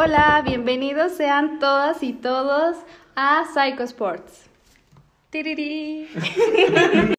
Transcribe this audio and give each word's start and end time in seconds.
Hola, 0.00 0.44
bienvenidos 0.46 1.16
sean 1.16 1.58
todas 1.58 2.04
y 2.04 2.12
todos 2.12 2.76
a 3.16 3.42
Psycho 3.52 3.82
Sports. 3.82 4.48
Tiriri. 5.30 6.06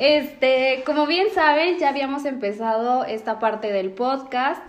Este, 0.00 0.82
como 0.86 1.06
bien 1.06 1.26
saben, 1.34 1.78
ya 1.78 1.90
habíamos 1.90 2.24
empezado 2.24 3.04
esta 3.04 3.38
parte 3.38 3.72
del 3.72 3.90
podcast, 3.90 4.62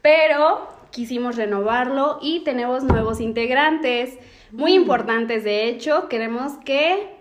pero 0.00 0.68
quisimos 0.92 1.34
renovarlo 1.34 2.20
y 2.22 2.44
tenemos 2.44 2.84
nuevos 2.84 3.20
integrantes, 3.20 4.16
muy 4.52 4.74
importantes 4.74 5.42
de 5.42 5.68
hecho, 5.68 6.08
queremos 6.08 6.52
que 6.64 7.16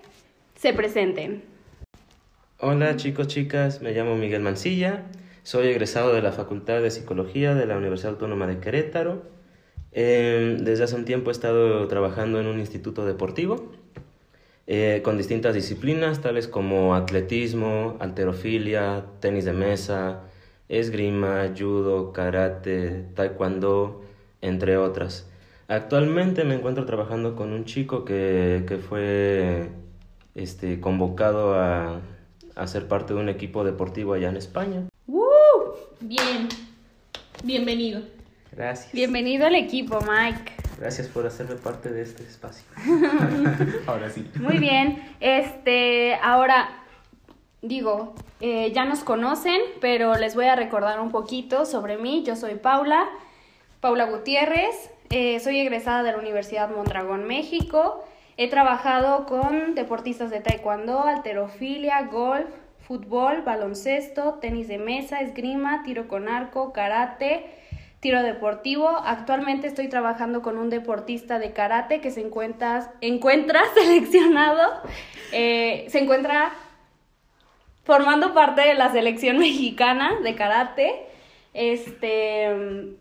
se 0.56 0.74
presenten. 0.74 1.44
Hola 2.60 2.96
chicos, 2.98 3.28
chicas, 3.28 3.82
me 3.82 3.94
llamo 3.94 4.16
Miguel 4.16 4.42
Mancilla, 4.42 5.04
soy 5.44 5.68
egresado 5.68 6.14
de 6.14 6.22
la 6.22 6.32
Facultad 6.32 6.82
de 6.82 6.92
Psicología 6.92 7.56
de 7.56 7.66
la 7.66 7.78
Universidad 7.78 8.14
Autónoma 8.14 8.48
de 8.48 8.60
Querétaro. 8.60 9.24
Eh, 9.92 10.58
desde 10.62 10.84
hace 10.86 10.96
un 10.96 11.06
tiempo 11.06 11.30
he 11.30 11.34
estado 11.34 11.88
trabajando 11.88 12.40
en 12.40 12.48
un 12.48 12.60
instituto 12.60 13.06
deportivo 13.06 13.72
eh, 14.68 15.02
con 15.04 15.18
distintas 15.18 15.54
disciplinas 15.54 16.22
tales 16.22 16.48
como 16.48 16.96
atletismo, 16.96 17.98
alterofilia, 18.00 19.06
tenis 19.20 19.44
de 19.46 19.54
mesa, 19.54 20.22
esgrima, 20.70 21.52
judo, 21.58 22.14
karate, 22.14 23.06
taekwondo, 23.16 24.02
entre 24.40 24.78
otras. 24.78 25.28
Actualmente 25.68 26.44
me 26.46 26.56
encuentro 26.56 26.86
trabajando 26.86 27.36
con 27.36 27.52
un 27.54 27.66
chico 27.66 28.06
que, 28.06 28.64
que 28.68 28.78
fue 28.78 29.70
este, 30.36 30.80
convocado 30.80 31.56
a, 31.56 32.00
a, 32.56 32.68
ser 32.68 32.88
parte 32.88 33.14
de 33.14 33.20
un 33.20 33.30
equipo 33.30 33.64
deportivo 33.64 34.14
allá 34.14 34.30
en 34.30 34.38
España. 34.38 34.91
Bien, 36.02 36.50
bienvenido. 37.44 38.02
Gracias. 38.52 38.92
Bienvenido 38.92 39.46
al 39.46 39.54
equipo, 39.54 40.00
Mike. 40.02 40.52
Gracias 40.80 41.08
por 41.08 41.28
hacerme 41.28 41.56
parte 41.56 41.92
de 41.92 42.02
este 42.02 42.24
espacio. 42.24 42.66
ahora 43.88 44.10
sí. 44.10 44.28
Muy 44.40 44.58
bien. 44.58 45.00
Este, 45.20 46.16
ahora 46.16 46.84
digo, 47.62 48.16
eh, 48.40 48.72
ya 48.74 48.86
nos 48.86 49.02
conocen, 49.04 49.62
pero 49.80 50.16
les 50.16 50.34
voy 50.34 50.46
a 50.46 50.56
recordar 50.56 51.00
un 51.00 51.12
poquito 51.12 51.66
sobre 51.66 51.98
mí. 51.98 52.24
Yo 52.26 52.36
soy 52.36 52.56
Paula, 52.56 53.08
Paula 53.80 54.06
Gutiérrez. 54.06 54.90
Eh, 55.12 55.40
soy 55.40 55.60
egresada 55.60 56.02
de 56.02 56.14
la 56.14 56.18
Universidad 56.18 56.72
Mondragón, 56.72 57.26
México. 57.26 58.04
He 58.38 58.50
trabajado 58.50 59.28
con 59.28 59.76
deportistas 59.76 60.32
de 60.32 60.40
taekwondo, 60.40 61.04
alterofilia, 61.04 62.02
golf, 62.08 62.50
fútbol, 62.92 63.44
baloncesto, 63.44 64.34
tenis 64.42 64.68
de 64.68 64.78
mesa, 64.78 65.22
esgrima, 65.22 65.82
tiro 65.84 66.10
con 66.10 66.28
arco, 66.28 66.74
karate, 66.74 67.46
tiro 68.02 68.22
deportivo. 68.22 68.90
Actualmente 68.90 69.68
estoy 69.68 69.88
trabajando 69.88 70.42
con 70.42 70.58
un 70.58 70.70
deportista 70.70 71.40
de 71.40 71.54
karate 71.54 72.02
que 72.02 72.12
se 72.12 72.20
encuentra, 72.20 72.92
seleccionado, 73.74 74.82
eh, 75.32 75.86
se 75.88 76.00
encuentra 76.00 76.52
formando 77.86 78.34
parte 78.34 78.60
de 78.60 78.74
la 78.74 78.92
selección 78.92 79.38
mexicana 79.38 80.20
de 80.22 80.36
karate. 80.36 81.06
Este, 81.54 82.98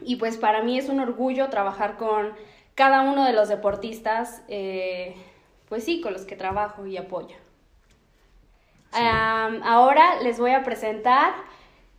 y 0.00 0.16
pues 0.16 0.38
para 0.38 0.62
mí 0.62 0.78
es 0.78 0.88
un 0.88 1.00
orgullo 1.00 1.50
trabajar 1.50 1.98
con 1.98 2.32
cada 2.74 3.02
uno 3.02 3.26
de 3.26 3.34
los 3.34 3.50
deportistas, 3.50 4.42
eh, 4.48 5.16
pues 5.68 5.84
sí, 5.84 6.00
con 6.00 6.14
los 6.14 6.22
que 6.22 6.34
trabajo 6.34 6.86
y 6.86 6.96
apoyo. 6.96 7.36
Sí. 8.92 8.98
Um, 8.98 9.62
ahora 9.62 10.20
les 10.22 10.38
voy 10.38 10.52
a 10.52 10.62
presentar 10.62 11.34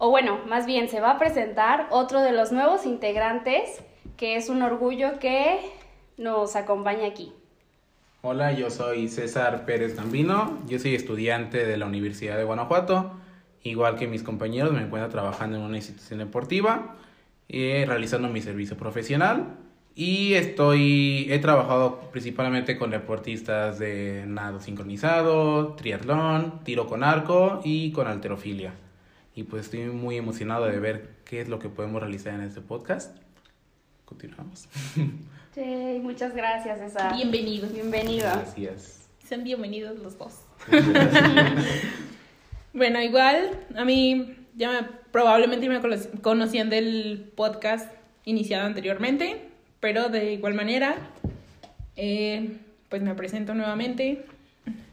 o 0.01 0.09
bueno, 0.09 0.39
más 0.47 0.65
bien 0.65 0.87
se 0.87 1.01
va 1.01 1.11
a 1.11 1.19
presentar 1.19 1.87
otro 1.91 2.21
de 2.21 2.31
los 2.31 2.53
nuevos 2.53 2.85
integrantes, 2.85 3.81
que 4.15 4.37
es 4.37 4.47
un 4.47 4.61
orgullo 4.61 5.19
que 5.19 5.59
nos 6.17 6.55
acompaña 6.55 7.05
aquí. 7.05 7.33
Hola, 8.21 8.53
yo 8.53 8.69
soy 8.69 9.09
César 9.09 9.65
Pérez 9.65 9.97
Gambino, 9.97 10.57
yo 10.67 10.79
soy 10.79 10.95
estudiante 10.95 11.65
de 11.65 11.75
la 11.75 11.85
Universidad 11.85 12.37
de 12.37 12.45
Guanajuato, 12.45 13.11
igual 13.61 13.97
que 13.97 14.07
mis 14.07 14.23
compañeros 14.23 14.71
me 14.71 14.81
encuentro 14.81 15.11
trabajando 15.11 15.57
en 15.57 15.63
una 15.63 15.75
institución 15.75 16.19
deportiva, 16.19 16.95
eh, 17.49 17.83
realizando 17.85 18.29
mi 18.29 18.41
servicio 18.41 18.77
profesional 18.77 19.57
y 19.99 20.35
estoy, 20.35 21.27
he 21.29 21.39
trabajado 21.39 22.09
principalmente 22.11 22.77
con 22.77 22.89
deportistas 22.89 23.79
de 23.79 24.23
nado 24.25 24.61
sincronizado, 24.61 25.73
triatlón, 25.73 26.63
tiro 26.63 26.87
con 26.87 27.03
arco 27.03 27.59
y 27.65 27.91
con 27.91 28.07
alterofilia 28.07 28.71
y 29.35 29.43
pues 29.43 29.65
estoy 29.65 29.87
muy 29.87 30.15
emocionado 30.15 30.67
de 30.67 30.79
ver 30.79 31.09
qué 31.25 31.41
es 31.41 31.49
lo 31.49 31.59
que 31.59 31.67
podemos 31.67 32.01
realizar 32.01 32.33
en 32.33 32.41
este 32.41 32.61
podcast. 32.61 33.17
Continuamos. 34.05 34.69
Sí, 35.51 35.99
muchas 36.01 36.35
gracias, 36.35 36.79
César. 36.79 37.15
Bienvenido. 37.15 37.67
Bienvenido. 37.67 38.21
Gracias. 38.21 39.09
Sean 39.25 39.43
bienvenidos 39.43 39.97
los 39.97 40.17
dos. 40.17 40.43
bueno, 42.73 43.01
igual, 43.01 43.65
a 43.75 43.83
mí 43.83 44.37
ya 44.55 44.71
me, 44.71 44.87
probablemente 45.11 45.67
me 45.67 45.81
conocían 46.21 46.69
del 46.69 47.31
podcast 47.35 47.91
iniciado 48.25 48.67
anteriormente, 48.67 49.48
pero 49.79 50.09
de 50.09 50.33
igual 50.33 50.53
manera, 50.53 50.97
eh, 51.95 52.57
pues 52.89 53.01
me 53.01 53.15
presento 53.15 53.53
nuevamente. 53.53 54.25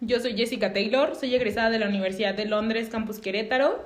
Yo 0.01 0.21
soy 0.21 0.37
Jessica 0.37 0.73
Taylor, 0.73 1.15
soy 1.15 1.35
egresada 1.35 1.71
de 1.71 1.79
la 1.79 1.89
Universidad 1.89 2.35
de 2.35 2.47
Londres, 2.47 2.89
Campus 2.91 3.19
Querétaro. 3.19 3.85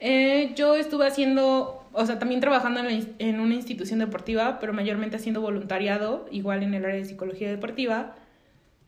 Eh, 0.00 0.52
yo 0.56 0.74
estuve 0.76 1.06
haciendo, 1.06 1.86
o 1.92 2.06
sea, 2.06 2.18
también 2.18 2.40
trabajando 2.40 2.80
en, 2.80 3.14
en, 3.18 3.40
una 3.40 3.54
institución 3.54 4.00
deportiva, 4.00 4.58
pero 4.60 4.72
mayormente 4.72 5.16
haciendo 5.16 5.40
voluntariado, 5.40 6.26
igual 6.30 6.62
en 6.62 6.74
el 6.74 6.84
área 6.84 6.96
de 6.96 7.04
psicología 7.04 7.48
deportiva. 7.48 8.14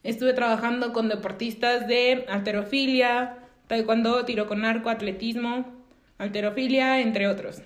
Estuve 0.03 0.35
trabajando 0.35 0.93
con 0.93 1.09
deportistas 1.09 1.89
de 1.89 2.27
alterofilia, 2.29 3.39
taekwondo, 3.67 4.25
tiro 4.25 4.47
con 4.47 4.65
arco, 4.65 4.91
atletismo, 4.91 5.67
alterofilia, 6.19 7.01
entre 7.01 7.29
otros. 7.29 7.63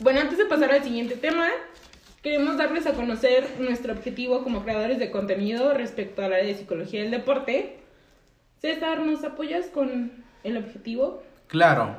Bueno, 0.00 0.20
antes 0.20 0.38
de 0.38 0.44
pasar 0.44 0.70
al 0.72 0.82
siguiente 0.82 1.16
tema, 1.16 1.48
queremos 2.22 2.56
darles 2.56 2.86
a 2.86 2.92
conocer 2.92 3.48
nuestro 3.60 3.92
objetivo 3.92 4.42
como 4.42 4.64
creadores 4.64 4.98
de 4.98 5.10
contenido 5.10 5.72
respecto 5.74 6.22
al 6.22 6.32
área 6.32 6.46
de 6.46 6.54
psicología 6.54 7.02
del 7.02 7.10
deporte. 7.10 7.78
César, 8.60 9.00
¿nos 9.00 9.22
apoyas 9.24 9.66
con 9.66 10.12
el 10.44 10.56
objetivo? 10.56 11.22
Claro. 11.46 11.96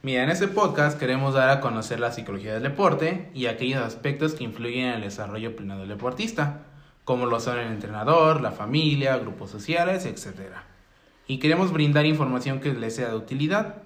Mira, 0.00 0.22
en 0.22 0.30
este 0.30 0.48
podcast 0.48 0.98
queremos 0.98 1.34
dar 1.34 1.50
a 1.50 1.60
conocer 1.60 1.98
la 1.98 2.12
psicología 2.12 2.54
del 2.54 2.62
deporte 2.62 3.30
y 3.34 3.46
aquellos 3.46 3.82
aspectos 3.82 4.34
que 4.34 4.44
influyen 4.44 4.86
en 4.86 4.94
el 4.94 5.00
desarrollo 5.02 5.56
pleno 5.56 5.76
del 5.78 5.88
deportista, 5.88 6.62
como 7.04 7.26
lo 7.26 7.40
son 7.40 7.58
el 7.58 7.66
entrenador, 7.66 8.40
la 8.40 8.52
familia, 8.52 9.18
grupos 9.18 9.50
sociales, 9.50 10.06
etc. 10.06 10.52
Y 11.26 11.38
queremos 11.38 11.72
brindar 11.72 12.06
información 12.06 12.60
que 12.60 12.72
les 12.72 12.94
sea 12.94 13.08
de 13.08 13.16
utilidad, 13.16 13.82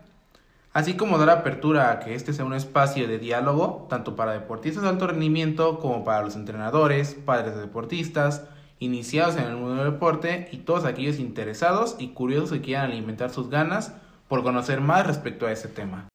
así 0.73 0.95
como 0.95 1.19
dar 1.19 1.31
apertura 1.31 1.91
a 1.91 2.01
que 2.01 2.15
este 2.15 2.33
sea 2.33 2.45
un 2.45 2.55
espacio 2.55 3.07
de 3.07 3.19
diálogo 3.19 3.87
tanto 3.89 4.17
para 4.17 4.33
deportistas 4.33 4.83
de 4.83 4.89
alto 4.89 5.07
rendimiento 5.07 5.79
como 5.79 6.05
para 6.05 6.23
los 6.23 6.37
entrenadores, 6.37 7.15
padres 7.15 7.55
de 7.55 7.61
deportistas, 7.61 8.45
iniciados 8.79 9.37
en 9.37 9.45
el 9.45 9.57
mundo 9.57 9.83
del 9.83 9.93
deporte 9.93 10.49
y 10.51 10.59
todos 10.59 10.85
aquellos 10.85 11.19
interesados 11.19 11.97
y 11.99 12.09
curiosos 12.09 12.53
que 12.53 12.61
quieran 12.61 12.91
alimentar 12.91 13.31
sus 13.31 13.49
ganas 13.49 13.95
por 14.29 14.43
conocer 14.43 14.81
más 14.81 15.07
respecto 15.07 15.47
a 15.47 15.53
ese 15.53 15.69
tema. 15.69 16.09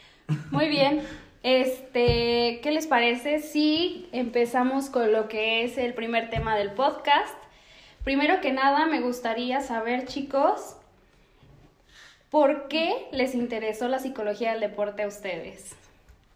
Muy 0.52 0.68
bien. 0.68 1.02
Este, 1.44 2.60
¿qué 2.62 2.72
les 2.72 2.88
parece 2.88 3.40
si 3.40 4.10
empezamos 4.12 4.90
con 4.90 5.14
lo 5.14 5.30
que 5.30 5.64
es 5.64 5.78
el 5.78 5.94
primer 5.94 6.30
tema 6.30 6.58
del 6.58 6.72
podcast? 6.72 7.38
Primero 8.04 8.42
que 8.42 8.52
nada, 8.52 8.86
me 8.86 9.00
gustaría 9.02 9.62
saber, 9.62 10.06
chicos, 10.06 10.76
¿por 12.30 12.68
qué 12.68 13.08
les 13.12 13.36
interesó 13.36 13.88
la 13.88 14.00
psicología 14.00 14.52
del 14.52 14.62
deporte 14.62 15.04
a 15.04 15.08
ustedes? 15.08 15.76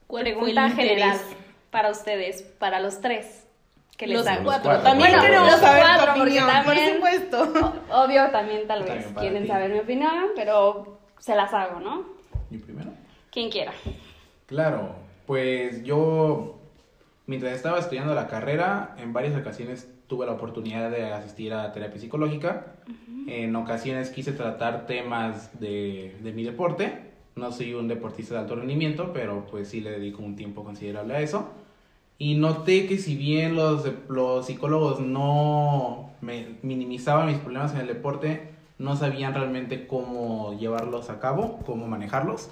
Pregunta 0.10 0.70
general 0.72 1.18
para 1.70 1.90
ustedes, 1.90 2.42
para 2.42 2.80
los 2.80 3.00
tres. 3.02 3.46
Que 3.98 4.08
les 4.08 4.18
los 4.18 4.28
hago. 4.28 4.44
cuatro. 4.46 4.80
También 4.80 5.12
bueno, 5.12 5.24
queremos 5.24 5.52
los 5.52 5.60
saber 5.60 5.84
cuatro, 5.84 6.14
tu 6.16 6.22
opinión, 6.22 6.48
también, 6.48 7.00
por 7.00 7.12
supuesto. 7.12 7.74
Obvio, 7.92 8.30
también 8.32 8.68
tal 8.68 8.80
vez 8.84 8.90
También 8.90 9.14
quieren 9.16 9.44
ti. 9.44 9.48
saber 9.50 9.72
mi 9.72 9.80
opinión, 9.80 10.26
pero 10.36 10.98
se 11.20 11.36
las 11.36 11.54
hago, 11.54 11.80
¿no? 11.80 12.06
¿Y 12.50 12.58
primero? 12.58 12.90
Quien 13.32 13.50
quiera. 13.52 13.74
Claro, 14.48 14.96
pues 15.28 15.84
yo, 15.84 16.60
mientras 17.28 17.54
estaba 17.54 17.80
estudiando 17.80 18.16
la 18.16 18.28
carrera, 18.28 18.96
en 18.98 19.14
varias 19.14 19.36
ocasiones 19.40 19.88
tuve 20.12 20.26
la 20.26 20.34
oportunidad 20.34 20.92
de 20.92 21.06
asistir 21.06 21.54
a 21.54 21.72
terapia 21.72 21.98
psicológica. 21.98 22.74
En 23.28 23.56
ocasiones 23.56 24.10
quise 24.10 24.34
tratar 24.34 24.86
temas 24.86 25.58
de, 25.58 26.18
de 26.22 26.34
mi 26.34 26.44
deporte. 26.44 27.14
No 27.38 27.54
soy 27.54 27.74
un 27.76 27.88
deportista 27.88 28.34
de 28.34 28.42
alto 28.42 28.58
rendimiento, 28.58 29.14
pero 29.14 29.48
pues 29.50 29.70
sí 29.70 29.80
le 29.80 29.92
dedico 29.92 30.22
un 30.22 30.36
tiempo 30.36 30.66
considerable 30.66 31.16
a 31.16 31.22
eso. 31.22 31.50
Y 32.18 32.36
noté 32.36 32.88
que 32.88 32.98
si 32.98 33.16
bien 33.16 33.56
los, 33.56 33.90
los 34.10 34.48
psicólogos 34.48 35.00
no 35.00 36.10
me 36.20 36.58
minimizaban 36.62 37.28
mis 37.28 37.38
problemas 37.38 37.74
en 37.74 37.80
el 37.80 37.88
deporte, 37.88 38.50
no 38.80 38.98
sabían 38.98 39.34
realmente 39.34 39.88
cómo 39.88 40.60
llevarlos 40.60 41.10
a 41.10 41.22
cabo, 41.22 41.60
cómo 41.66 41.88
manejarlos. 41.88 42.52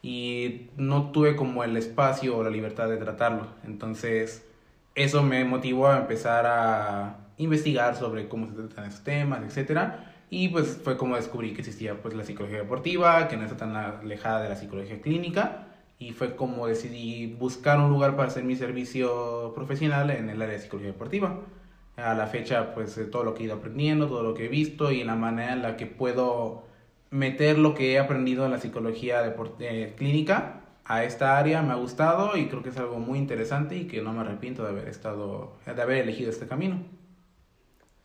y 0.00 0.68
no 0.76 1.10
tuve 1.10 1.34
como 1.34 1.64
el 1.64 1.76
espacio 1.76 2.36
o 2.38 2.44
la 2.44 2.50
libertad 2.50 2.88
de 2.88 2.98
tratarlo. 2.98 3.48
Entonces, 3.64 4.46
eso 4.94 5.22
me 5.22 5.44
motivó 5.44 5.88
a 5.88 5.98
empezar 5.98 6.46
a 6.46 7.18
investigar 7.36 7.96
sobre 7.96 8.28
cómo 8.28 8.46
se 8.46 8.54
tratan 8.54 8.86
esos 8.86 9.04
temas, 9.04 9.42
etcétera. 9.42 10.12
Y 10.30 10.48
pues 10.48 10.80
fue 10.82 10.96
como 10.96 11.16
descubrí 11.16 11.52
que 11.52 11.60
existía 11.60 12.00
pues 12.00 12.14
la 12.14 12.24
psicología 12.24 12.58
deportiva, 12.58 13.26
que 13.28 13.36
no 13.36 13.44
está 13.44 13.56
tan 13.56 13.74
alejada 13.74 14.42
de 14.42 14.48
la 14.48 14.56
psicología 14.56 15.00
clínica. 15.00 15.66
Y 15.98 16.12
fue 16.12 16.36
como 16.36 16.66
decidí 16.66 17.34
buscar 17.38 17.78
un 17.78 17.90
lugar 17.90 18.16
para 18.16 18.28
hacer 18.28 18.44
mi 18.44 18.56
servicio 18.56 19.52
profesional 19.54 20.10
en 20.10 20.30
el 20.30 20.40
área 20.40 20.54
de 20.54 20.60
psicología 20.60 20.92
deportiva. 20.92 21.40
A 21.96 22.14
la 22.14 22.26
fecha, 22.26 22.74
pues 22.74 22.98
todo 23.10 23.24
lo 23.24 23.34
que 23.34 23.42
he 23.42 23.46
ido 23.46 23.56
aprendiendo, 23.56 24.06
todo 24.06 24.22
lo 24.22 24.34
que 24.34 24.46
he 24.46 24.48
visto 24.48 24.90
y 24.92 25.04
la 25.04 25.16
manera 25.16 25.52
en 25.52 25.62
la 25.62 25.76
que 25.76 25.86
puedo 25.86 26.64
meter 27.10 27.58
lo 27.58 27.74
que 27.74 27.92
he 27.92 27.98
aprendido 27.98 28.44
en 28.46 28.52
la 28.52 28.58
psicología 28.58 29.34
eh, 29.58 29.94
clínica 29.96 30.60
a 30.90 31.04
esta 31.04 31.38
área 31.38 31.62
me 31.62 31.72
ha 31.72 31.76
gustado 31.76 32.36
y 32.36 32.48
creo 32.48 32.64
que 32.64 32.70
es 32.70 32.76
algo 32.76 32.98
muy 32.98 33.16
interesante 33.16 33.76
y 33.76 33.86
que 33.86 34.02
no 34.02 34.12
me 34.12 34.22
arrepiento 34.22 34.64
de 34.64 34.70
haber 34.70 34.88
estado, 34.88 35.52
de 35.64 35.80
haber 35.80 35.98
elegido 35.98 36.30
este 36.30 36.48
camino. 36.48 36.82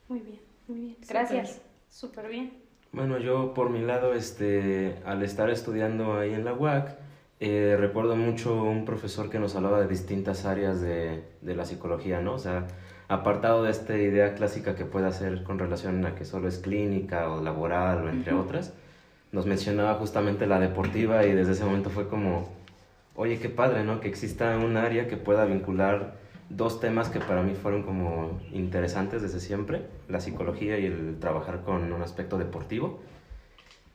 Muy 0.08 0.20
bien, 0.20 0.40
muy 0.68 0.80
bien. 0.80 0.98
Gracias. 1.10 1.64
Súper 1.90 2.28
bien. 2.30 2.54
Bueno, 2.92 3.18
yo 3.18 3.56
por 3.56 3.72
mi 3.72 3.82
lado, 3.82 4.14
este, 4.14 5.00
al 5.04 5.24
estar 5.24 5.50
estudiando 5.50 6.20
ahí 6.20 6.36
en 6.36 6.46
la 6.46 6.54
UAC, 6.54 6.96
eh, 7.40 7.76
recuerdo 7.80 8.16
mucho 8.16 8.54
un 8.64 8.86
profesor 8.86 9.32
que 9.32 9.40
nos 9.40 9.56
hablaba 9.56 9.82
de 9.82 9.88
distintas 9.88 10.46
áreas 10.46 10.80
de, 10.80 11.24
de 11.42 11.56
la 11.56 11.66
psicología, 11.66 12.22
¿no? 12.22 12.34
O 12.34 12.40
sea, 12.40 12.68
apartado 13.08 13.64
de 13.64 13.72
esta 13.72 13.98
idea 13.98 14.36
clásica 14.36 14.76
que 14.76 14.86
puede 14.86 15.08
hacer 15.08 15.44
con 15.44 15.58
relación 15.58 16.06
a 16.06 16.14
que 16.14 16.24
solo 16.24 16.48
es 16.48 16.60
clínica 16.60 17.32
o 17.32 17.42
laboral 17.42 18.06
o 18.06 18.10
entre 18.10 18.36
otras, 18.36 18.74
nos 19.32 19.48
mencionaba 19.48 19.96
justamente 19.96 20.46
la 20.46 20.60
deportiva 20.60 21.26
y 21.26 21.34
desde 21.34 21.54
ese 21.54 21.66
momento 21.66 21.90
fue 21.90 22.08
como, 22.08 22.48
oye, 23.16 23.40
qué 23.40 23.50
padre, 23.50 23.84
¿no? 23.84 24.02
Que 24.02 24.08
exista 24.08 24.58
un 24.58 24.78
área 24.78 25.08
que 25.08 25.18
pueda 25.18 25.46
vincular 25.46 26.16
dos 26.50 26.80
temas 26.80 27.10
que 27.10 27.20
para 27.20 27.42
mí 27.42 27.56
fueron 27.56 27.84
como 27.84 28.40
interesantes 28.52 29.22
desde 29.22 29.40
siempre, 29.40 29.82
la 30.08 30.20
psicología 30.20 30.78
y 30.78 30.86
el 30.86 31.18
trabajar 31.20 31.62
con 31.62 31.92
un 31.92 32.02
aspecto 32.02 32.38
deportivo. 32.38 33.00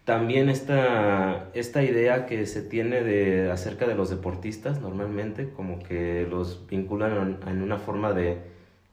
También 0.04 0.48
esta, 0.48 1.50
esta 1.54 1.82
idea 1.82 2.26
que 2.26 2.46
se 2.46 2.62
tiene 2.62 3.02
de, 3.02 3.50
acerca 3.50 3.86
de 3.86 3.94
los 3.94 4.10
deportistas 4.10 4.80
normalmente, 4.80 5.50
como 5.50 5.78
que 5.78 6.26
los 6.28 6.66
vinculan 6.68 7.38
en, 7.46 7.62
una 7.62 7.78
forma 7.78 8.12
de, 8.12 8.38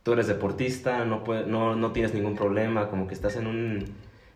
tú 0.04 0.14
eres 0.14 0.28
deportista, 0.28 1.06
no, 1.06 1.24
no, 1.48 1.76
no 1.76 1.92
tienes 1.92 2.14
ningún 2.14 2.36
problema, 2.36 2.90
como 2.90 3.08
que 3.08 3.16
estás 3.16 3.36
en 3.38 3.48
un, 3.48 3.86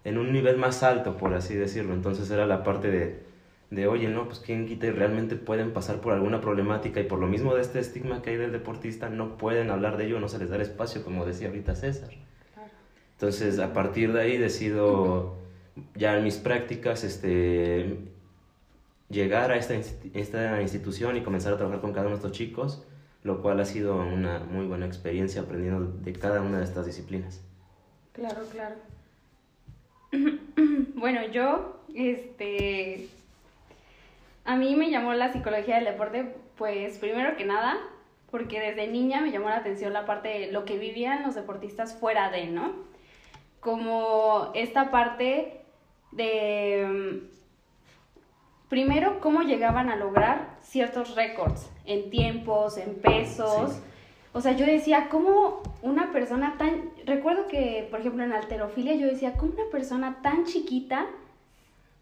en 0.06 0.18
un 0.18 0.32
nivel 0.32 0.58
más 0.58 0.82
alto, 0.82 1.18
por 1.18 1.34
así 1.34 1.54
decirlo. 1.56 1.94
Entonces 1.94 2.32
era 2.32 2.48
la 2.48 2.64
parte 2.64 2.90
de, 2.90 3.31
de, 3.72 3.88
oye, 3.88 4.10
no, 4.10 4.26
pues 4.26 4.40
quién 4.40 4.68
quita 4.68 4.86
y 4.88 4.92
realmente 4.92 5.38
pueden 5.38 5.72
pasar 5.72 6.02
por 6.02 6.14
alguna 6.14 6.42
problemática 6.42 7.00
y 7.00 7.06
por 7.06 7.20
lo 7.20 7.28
mismo 7.28 7.56
de 7.56 7.62
este 7.62 7.80
estigma 7.80 8.22
que 8.22 8.32
hay 8.32 8.36
del 8.36 8.52
deportista 8.52 9.10
no 9.10 9.38
pueden 9.38 9.72
hablar 9.72 9.96
de 9.98 10.08
ello, 10.08 10.20
no 10.20 10.28
se 10.28 10.40
les 10.40 10.50
da 10.50 10.58
el 10.58 10.62
espacio, 10.62 11.04
como 11.04 11.26
decía 11.26 11.48
ahorita 11.48 11.74
César. 11.76 12.10
Entonces, 13.14 13.60
a 13.60 13.72
partir 13.72 14.12
de 14.12 14.22
ahí 14.22 14.38
decido 14.38 15.38
ya 15.96 16.18
en 16.18 16.26
mis 16.26 16.36
prácticas 16.36 17.06
este, 17.06 17.98
llegar 19.10 19.52
a 19.52 19.56
esta, 19.56 19.74
esta 19.76 20.62
institución 20.62 21.16
y 21.16 21.22
comenzar 21.22 21.54
a 21.54 21.58
trabajar 21.58 21.80
con 21.80 21.94
cada 21.94 22.08
uno 22.08 22.18
de 22.18 22.22
estos 22.24 22.34
chicos, 22.34 22.86
lo 23.24 23.42
cual 23.42 23.62
ha 23.62 23.66
sido 23.66 23.96
una 23.96 24.40
muy 24.40 24.66
buena 24.66 24.86
experiencia 24.86 25.44
aprendiendo 25.44 25.94
de 26.02 26.12
cada 26.12 26.42
una 26.42 26.58
de 26.58 26.66
estas 26.66 26.86
disciplinas. 26.86 27.42
Claro, 28.12 28.42
claro. 28.52 28.76
bueno, 30.96 31.22
yo, 31.32 31.86
este, 31.96 33.08
a 34.46 34.56
mí 34.56 34.76
me 34.76 34.90
llamó 34.90 35.14
la 35.14 35.32
psicología 35.32 35.76
del 35.76 35.86
deporte, 35.86 36.36
pues 36.58 36.98
primero 36.98 37.36
que 37.38 37.46
nada, 37.46 37.78
porque 38.30 38.60
desde 38.60 38.88
niña 38.88 39.22
me 39.22 39.32
llamó 39.32 39.50
la 39.50 39.58
atención 39.58 39.94
la 39.94 40.06
parte 40.06 40.30
de 40.30 40.52
lo 40.52 40.66
que 40.66 40.78
vivían 40.78 41.24
los 41.24 41.36
deportistas 41.36 41.94
fuera 41.94 42.32
de, 42.32 42.48
¿no? 42.48 42.74
Como 43.60 44.52
esta 44.56 44.90
parte 44.90 45.62
de, 46.12 47.22
primero, 48.70 49.20
cómo 49.20 49.42
llegaban 49.42 49.90
a 49.90 49.96
lograr 49.96 50.58
ciertos 50.62 51.16
récords 51.16 51.70
en 51.86 52.10
tiempos, 52.10 52.78
en 52.78 52.96
pesos. 52.96 53.82
O 54.34 54.40
sea, 54.40 54.54
yo 54.54 54.66
decía, 54.66 55.10
¿cómo 55.10 55.62
una 55.82 56.12
persona 56.14 56.56
tan... 56.58 56.90
Recuerdo 57.06 57.48
que, 57.48 57.88
por 57.92 58.00
ejemplo, 58.00 58.24
en 58.24 58.32
alterofilia 58.32 58.96
yo 58.96 59.08
decía, 59.08 59.34
¿cómo 59.34 59.52
una 59.54 59.70
persona 59.72 60.20
tan 60.24 60.46
chiquita 60.46 61.06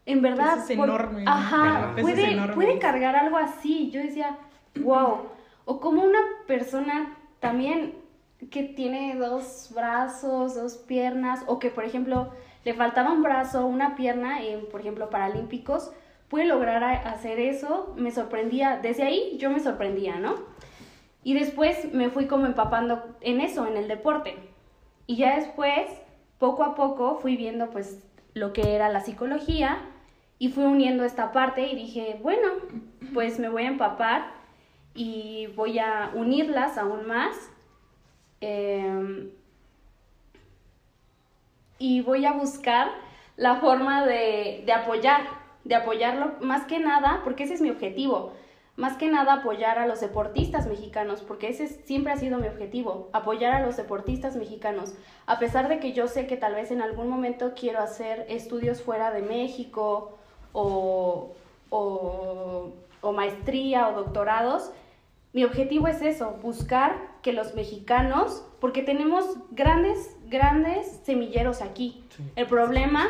en 0.06 0.22
verdad... 0.22 0.58
es 0.58 0.70
enorme. 0.70 1.24
Ajá, 1.26 1.94
puede, 2.00 2.36
puede 2.54 2.78
cargar 2.78 3.16
algo 3.16 3.36
así. 3.36 3.90
Yo 3.90 4.00
decía, 4.00 4.38
wow. 4.80 5.28
O 5.64 5.80
como 5.80 6.02
una 6.02 6.20
persona 6.46 7.16
también 7.38 7.94
que 8.50 8.62
tiene 8.62 9.16
dos 9.16 9.70
brazos, 9.74 10.54
dos 10.54 10.76
piernas, 10.76 11.44
o 11.46 11.58
que, 11.58 11.70
por 11.70 11.84
ejemplo, 11.84 12.30
le 12.64 12.74
faltaba 12.74 13.12
un 13.12 13.22
brazo, 13.22 13.66
una 13.66 13.96
pierna, 13.96 14.42
en, 14.42 14.66
por 14.66 14.80
ejemplo, 14.80 15.10
paralímpicos, 15.10 15.92
puede 16.28 16.46
lograr 16.46 16.82
hacer 17.06 17.38
eso. 17.38 17.94
Me 17.96 18.10
sorprendía, 18.10 18.78
desde 18.82 19.02
ahí 19.02 19.36
yo 19.38 19.50
me 19.50 19.60
sorprendía, 19.60 20.16
¿no? 20.16 20.34
Y 21.22 21.34
después 21.34 21.92
me 21.92 22.08
fui 22.08 22.26
como 22.26 22.46
empapando 22.46 23.04
en 23.20 23.40
eso, 23.40 23.66
en 23.66 23.76
el 23.76 23.88
deporte. 23.88 24.36
Y 25.06 25.16
ya 25.16 25.36
después, 25.36 25.90
poco 26.38 26.64
a 26.64 26.74
poco, 26.74 27.16
fui 27.16 27.36
viendo 27.36 27.70
pues 27.70 28.02
lo 28.34 28.52
que 28.52 28.74
era 28.74 28.88
la 28.88 29.00
psicología 29.00 29.78
y 30.38 30.48
fui 30.48 30.64
uniendo 30.64 31.04
esta 31.04 31.32
parte 31.32 31.66
y 31.66 31.76
dije, 31.76 32.18
bueno, 32.22 32.48
pues 33.12 33.38
me 33.38 33.48
voy 33.48 33.64
a 33.64 33.68
empapar 33.68 34.32
y 34.94 35.48
voy 35.54 35.78
a 35.78 36.10
unirlas 36.14 36.78
aún 36.78 37.06
más. 37.06 37.36
Em, 38.40 39.30
y 41.78 42.00
voy 42.02 42.24
a 42.24 42.32
buscar 42.32 42.90
la 43.36 43.56
forma 43.56 44.06
de, 44.06 44.62
de 44.64 44.72
apoyar, 44.72 45.22
de 45.64 45.74
apoyarlo 45.74 46.34
más 46.40 46.64
que 46.64 46.78
nada, 46.78 47.20
porque 47.24 47.44
ese 47.44 47.54
es 47.54 47.60
mi 47.60 47.70
objetivo, 47.70 48.34
más 48.76 48.96
que 48.96 49.08
nada 49.08 49.34
apoyar 49.34 49.78
a 49.78 49.86
los 49.86 50.00
deportistas 50.00 50.66
mexicanos, 50.66 51.22
porque 51.22 51.48
ese 51.48 51.68
siempre 51.68 52.12
ha 52.12 52.16
sido 52.16 52.38
mi 52.38 52.48
objetivo, 52.48 53.10
apoyar 53.12 53.52
a 53.52 53.64
los 53.64 53.76
deportistas 53.76 54.36
mexicanos, 54.36 54.94
a 55.26 55.38
pesar 55.38 55.68
de 55.68 55.80
que 55.80 55.92
yo 55.92 56.08
sé 56.08 56.26
que 56.26 56.36
tal 56.36 56.54
vez 56.54 56.70
en 56.70 56.80
algún 56.80 57.08
momento 57.08 57.52
quiero 57.54 57.80
hacer 57.80 58.24
estudios 58.28 58.82
fuera 58.82 59.10
de 59.10 59.22
México 59.22 60.16
o, 60.52 61.34
o, 61.70 63.12
maestría 63.12 63.88
o 63.88 63.92
doctorados, 63.92 64.70
mi 65.32 65.44
objetivo 65.44 65.86
es 65.86 66.02
eso, 66.02 66.38
buscar 66.42 66.96
que 67.22 67.32
los 67.32 67.54
mexicanos, 67.54 68.44
porque 68.60 68.82
tenemos 68.82 69.36
grandes, 69.50 70.16
grandes 70.26 71.00
semilleros 71.04 71.60
aquí. 71.60 72.02
El 72.34 72.46
problema 72.46 73.08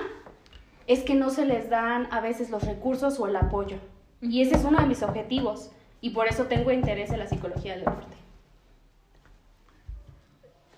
es 0.86 1.02
que 1.02 1.14
no 1.14 1.30
se 1.30 1.46
les 1.46 1.70
dan 1.70 2.08
a 2.10 2.20
veces 2.20 2.50
los 2.50 2.64
recursos 2.64 3.20
o 3.20 3.26
el 3.26 3.36
apoyo. 3.36 3.78
Y 4.20 4.42
ese 4.42 4.56
es 4.56 4.64
uno 4.64 4.80
de 4.80 4.86
mis 4.86 5.02
objetivos. 5.02 5.70
Y 6.00 6.10
por 6.10 6.28
eso 6.28 6.44
tengo 6.44 6.70
interés 6.72 7.10
en 7.10 7.18
la 7.18 7.26
psicología 7.26 7.72
del 7.72 7.84
deporte. 7.84 8.16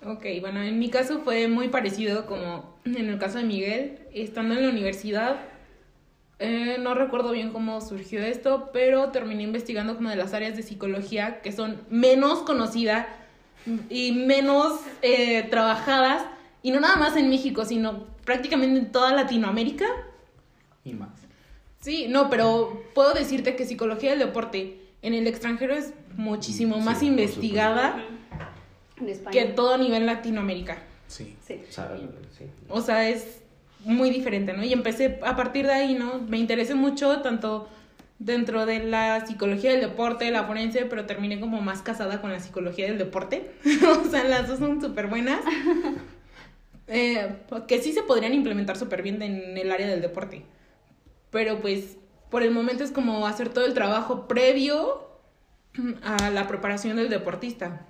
Ok, 0.05 0.25
bueno, 0.41 0.61
en 0.61 0.79
mi 0.79 0.89
caso 0.89 1.19
fue 1.19 1.47
muy 1.47 1.69
parecido 1.69 2.25
como 2.25 2.75
en 2.83 3.09
el 3.09 3.17
caso 3.19 3.37
de 3.37 3.45
Miguel. 3.45 3.99
Estando 4.13 4.53
en 4.53 4.63
la 4.63 4.69
universidad, 4.69 5.37
eh, 6.39 6.77
no 6.79 6.93
recuerdo 6.93 7.31
bien 7.31 7.53
cómo 7.53 7.79
surgió 7.79 8.21
esto, 8.21 8.69
pero 8.73 9.11
terminé 9.11 9.43
investigando 9.43 9.95
como 9.95 10.09
de 10.09 10.17
las 10.17 10.33
áreas 10.33 10.57
de 10.57 10.63
psicología 10.63 11.41
que 11.41 11.53
son 11.53 11.81
menos 11.89 12.39
conocidas 12.39 13.07
y 13.89 14.11
menos 14.11 14.81
eh, 15.01 15.43
trabajadas, 15.43 16.25
y 16.61 16.71
no 16.71 16.81
nada 16.81 16.97
más 16.97 17.15
en 17.15 17.29
México, 17.29 17.63
sino 17.63 18.05
prácticamente 18.25 18.79
en 18.79 18.91
toda 18.91 19.13
Latinoamérica. 19.13 19.85
Y 20.83 20.93
más. 20.93 21.22
Sí, 21.83 22.07
no, 22.07 22.29
pero 22.29 22.81
puedo 22.95 23.13
decirte 23.13 23.57
que 23.57 23.65
psicología 23.65 24.11
del 24.11 24.19
deporte 24.19 24.77
en 25.01 25.13
el 25.13 25.27
extranjero 25.27 25.73
es 25.73 25.93
muchísimo 26.15 26.79
más 26.79 27.03
investigada 27.03 28.01
que 29.33 29.41
en 29.41 29.53
todo 29.53 29.77
nivel 29.77 30.05
Latinoamérica. 30.05 30.77
Sí. 31.07 31.35
Sí. 31.45 31.59
O 32.69 32.79
sea, 32.79 33.09
es 33.09 33.41
muy 33.83 34.11
diferente, 34.11 34.53
¿no? 34.53 34.63
Y 34.63 34.71
empecé 34.71 35.19
a 35.25 35.35
partir 35.35 35.65
de 35.67 35.73
ahí, 35.73 35.95
¿no? 35.95 36.21
Me 36.21 36.37
interesé 36.37 36.73
mucho 36.73 37.19
tanto 37.19 37.67
dentro 38.17 38.65
de 38.65 38.79
la 38.79 39.25
psicología 39.25 39.71
del 39.71 39.81
deporte, 39.81 40.31
la 40.31 40.45
forense, 40.45 40.85
pero 40.85 41.05
terminé 41.05 41.41
como 41.41 41.59
más 41.59 41.81
casada 41.81 42.21
con 42.21 42.31
la 42.31 42.39
psicología 42.39 42.85
del 42.85 42.97
deporte. 42.97 43.51
o 44.05 44.09
sea, 44.09 44.23
las 44.23 44.47
dos 44.47 44.59
son 44.59 44.81
súper 44.81 45.07
buenas. 45.07 45.41
Eh, 46.85 47.37
que 47.65 47.81
sí 47.81 47.93
se 47.93 48.03
podrían 48.03 48.33
implementar 48.33 48.75
súper 48.75 49.01
bien 49.01 49.21
en 49.21 49.57
el 49.57 49.71
área 49.71 49.87
del 49.87 50.01
deporte 50.01 50.43
pero 51.33 51.59
pues 51.59 51.97
por 52.29 52.43
el 52.43 52.51
momento 52.51 52.85
es 52.85 52.91
como 52.91 53.27
hacer 53.27 53.49
todo 53.49 53.65
el 53.65 53.73
trabajo 53.73 54.27
previo 54.27 55.09
a 56.03 56.29
la 56.29 56.47
preparación 56.47 56.95
del 56.95 57.09
deportista. 57.09 57.87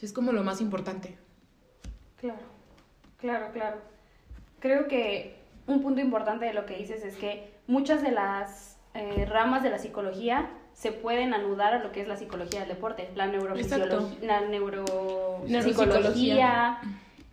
Es 0.00 0.12
como 0.12 0.32
lo 0.32 0.42
más 0.42 0.60
importante. 0.60 1.16
Claro, 2.16 2.40
claro, 3.18 3.52
claro. 3.52 3.76
Creo 4.58 4.88
que 4.88 5.36
un 5.66 5.82
punto 5.82 6.00
importante 6.00 6.46
de 6.46 6.54
lo 6.54 6.64
que 6.64 6.76
dices 6.76 7.04
es 7.04 7.16
que 7.16 7.52
muchas 7.66 8.00
de 8.02 8.10
las 8.10 8.78
eh, 8.94 9.26
ramas 9.26 9.62
de 9.62 9.68
la 9.70 9.78
psicología 9.78 10.50
se 10.72 10.92
pueden 10.92 11.34
anudar 11.34 11.74
a 11.74 11.82
lo 11.82 11.92
que 11.92 12.00
es 12.00 12.08
la 12.08 12.16
psicología 12.16 12.60
del 12.60 12.70
deporte, 12.70 13.10
la 13.14 13.26
neurofisiología, 13.26 14.16
la 14.22 14.40
neuropsicología, 14.42 16.78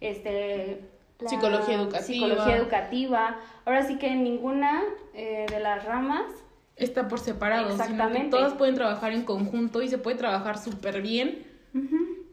este, 0.02 0.82
la 1.24 1.30
Psicología 1.30 1.76
educativa. 1.76 2.04
psicología 2.06 2.58
educativa. 2.58 3.38
Ahora 3.66 3.84
sí 3.84 3.98
que 3.98 4.14
ninguna 4.16 4.82
eh, 5.14 5.46
de 5.50 5.60
las 5.60 5.84
ramas 5.86 6.26
Está 6.76 7.08
por 7.08 7.20
separado, 7.20 7.66
sino 7.72 7.78
que 7.78 7.84
Exactamente. 7.92 8.30
todas 8.30 8.54
pueden 8.54 8.74
trabajar 8.74 9.12
en 9.14 9.24
conjunto 9.24 9.84
y 9.84 9.90
se 9.90 10.00
puede 10.00 10.18
trabajar 10.18 10.58
súper 10.58 11.02
bien. 11.04 11.46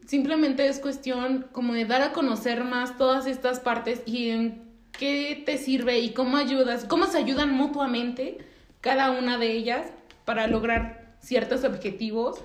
Simplemente 0.07 0.67
es 0.67 0.79
cuestión 0.79 1.47
como 1.51 1.73
de 1.73 1.85
dar 1.85 2.01
a 2.01 2.11
conocer 2.11 2.63
más 2.63 2.97
todas 2.97 3.27
estas 3.27 3.59
partes 3.59 4.01
y 4.07 4.29
en 4.29 4.63
qué 4.91 5.41
te 5.45 5.57
sirve 5.57 5.99
y 5.99 6.13
cómo 6.13 6.37
ayudas, 6.37 6.85
cómo 6.85 7.05
se 7.05 7.19
ayudan 7.19 7.53
mutuamente 7.53 8.39
cada 8.81 9.11
una 9.11 9.37
de 9.37 9.51
ellas 9.51 9.87
para 10.25 10.47
lograr 10.47 11.15
ciertos 11.19 11.63
objetivos 11.63 12.41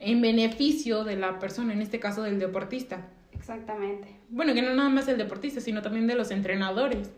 en 0.00 0.20
beneficio 0.20 1.04
de 1.04 1.16
la 1.16 1.38
persona, 1.38 1.72
en 1.72 1.82
este 1.82 2.00
caso 2.00 2.22
del 2.22 2.38
deportista. 2.40 3.06
Exactamente. 3.38 4.08
Bueno, 4.28 4.52
que 4.54 4.62
no 4.62 4.74
nada 4.74 4.88
más 4.88 5.08
el 5.08 5.16
deportista, 5.18 5.60
sino 5.60 5.80
también 5.82 6.06
de 6.06 6.14
los 6.14 6.30
entrenadores. 6.30 7.10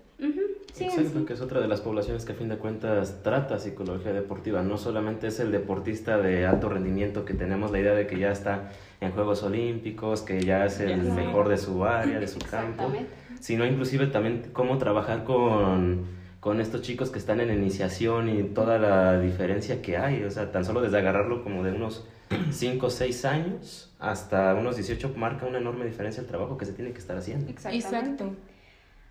Sí, 0.75 0.85
Exacto, 0.85 1.21
sí. 1.21 1.25
que 1.25 1.33
es 1.33 1.41
otra 1.41 1.61
de 1.61 1.67
las 1.67 1.81
poblaciones 1.81 2.25
que 2.27 2.33
a 2.33 2.35
fin 2.35 2.49
de 2.49 2.57
cuentas 2.57 3.23
trata 3.23 3.59
psicología 3.59 4.13
deportiva. 4.13 4.63
No 4.63 4.77
solamente 4.77 5.29
es 5.29 5.41
el 5.41 5.51
deportista 5.51 6.19
de 6.19 6.47
alto 6.47 6.69
rendimiento 6.69 7.25
que 7.25 7.33
tenemos 7.35 7.71
la 7.71 7.81
idea 7.81 7.95
de 7.95 8.07
que 8.07 8.19
ya 8.19 8.31
está 8.31 8.71
en 9.01 9.13
Juegos 9.13 9.43
Olímpicos, 9.43 10.21
que 10.23 10.43
ya 10.43 10.67
es 10.67 10.79
el 10.81 11.01
mejor 11.13 11.49
de 11.49 11.57
su 11.57 11.85
área, 11.85 12.21
de 12.21 12.29
su 12.29 12.39
campo, 12.51 12.85
Exactamente. 12.85 13.11
sino 13.41 13.65
inclusive 13.67 14.07
también 14.09 14.51
cómo 14.53 14.77
trabajar 14.77 15.25
con, 15.25 16.05
con 16.39 16.61
estos 16.61 16.83
chicos 16.83 17.11
que 17.11 17.19
están 17.19 17.41
en 17.41 17.51
iniciación 17.51 18.29
y 18.29 18.43
toda 18.43 18.79
la 18.79 19.19
diferencia 19.19 19.81
que 19.81 19.97
hay. 19.97 20.23
O 20.25 20.31
sea, 20.31 20.53
tan 20.53 20.65
solo 20.67 20.83
desde 20.83 20.99
agarrarlo 20.99 21.43
como 21.43 21.65
de 21.65 21.73
unos 21.73 22.07
5 22.51 22.87
o 22.87 22.91
6 22.91 23.25
años 23.25 23.93
hasta 23.99 24.55
unos 24.55 24.77
18 24.77 25.15
marca 25.17 25.47
una 25.47 25.59
enorme 25.59 25.85
diferencia 25.85 26.21
el 26.21 26.27
trabajo 26.27 26.57
que 26.57 26.65
se 26.65 26.73
tiene 26.73 26.93
que 26.93 26.99
estar 26.99 27.17
haciendo. 27.17 27.51
Exactamente. 27.51 28.25
Exacto. 28.25 28.37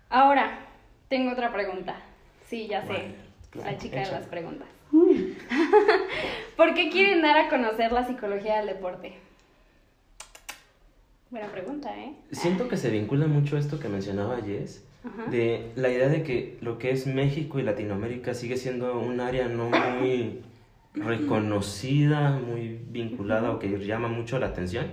Ahora, 0.08 0.66
tengo 1.08 1.32
otra 1.32 1.52
pregunta. 1.52 1.96
Sí, 2.48 2.66
ya 2.68 2.82
sé. 2.82 2.88
Bueno, 2.88 3.14
claro, 3.50 3.70
la 3.70 3.78
chica 3.78 4.00
de 4.00 4.10
las 4.10 4.26
preguntas. 4.26 4.68
¿Por 6.56 6.74
qué 6.74 6.90
quieren 6.90 7.22
dar 7.22 7.36
a 7.36 7.48
conocer 7.48 7.92
la 7.92 8.06
psicología 8.06 8.56
del 8.58 8.66
deporte? 8.66 9.14
Buena 11.30 11.46
pregunta, 11.46 11.96
¿eh? 11.96 12.14
Siento 12.32 12.66
que 12.66 12.76
se 12.76 12.90
vincula 12.90 13.28
mucho 13.28 13.56
esto 13.56 13.78
que 13.78 13.88
mencionaba 13.88 14.40
Jess, 14.42 14.84
Ajá. 15.04 15.30
de 15.30 15.70
la 15.76 15.88
idea 15.88 16.08
de 16.08 16.24
que 16.24 16.58
lo 16.60 16.78
que 16.78 16.90
es 16.90 17.06
México 17.06 17.60
y 17.60 17.62
Latinoamérica 17.62 18.34
sigue 18.34 18.56
siendo 18.56 18.98
un 18.98 19.20
área 19.20 19.46
no 19.46 19.70
muy 19.70 20.42
reconocida, 20.94 22.30
muy 22.38 22.80
vinculada 22.90 23.50
o 23.50 23.58
que 23.58 23.68
llama 23.78 24.08
mucho 24.08 24.38
la 24.38 24.46
atención. 24.46 24.86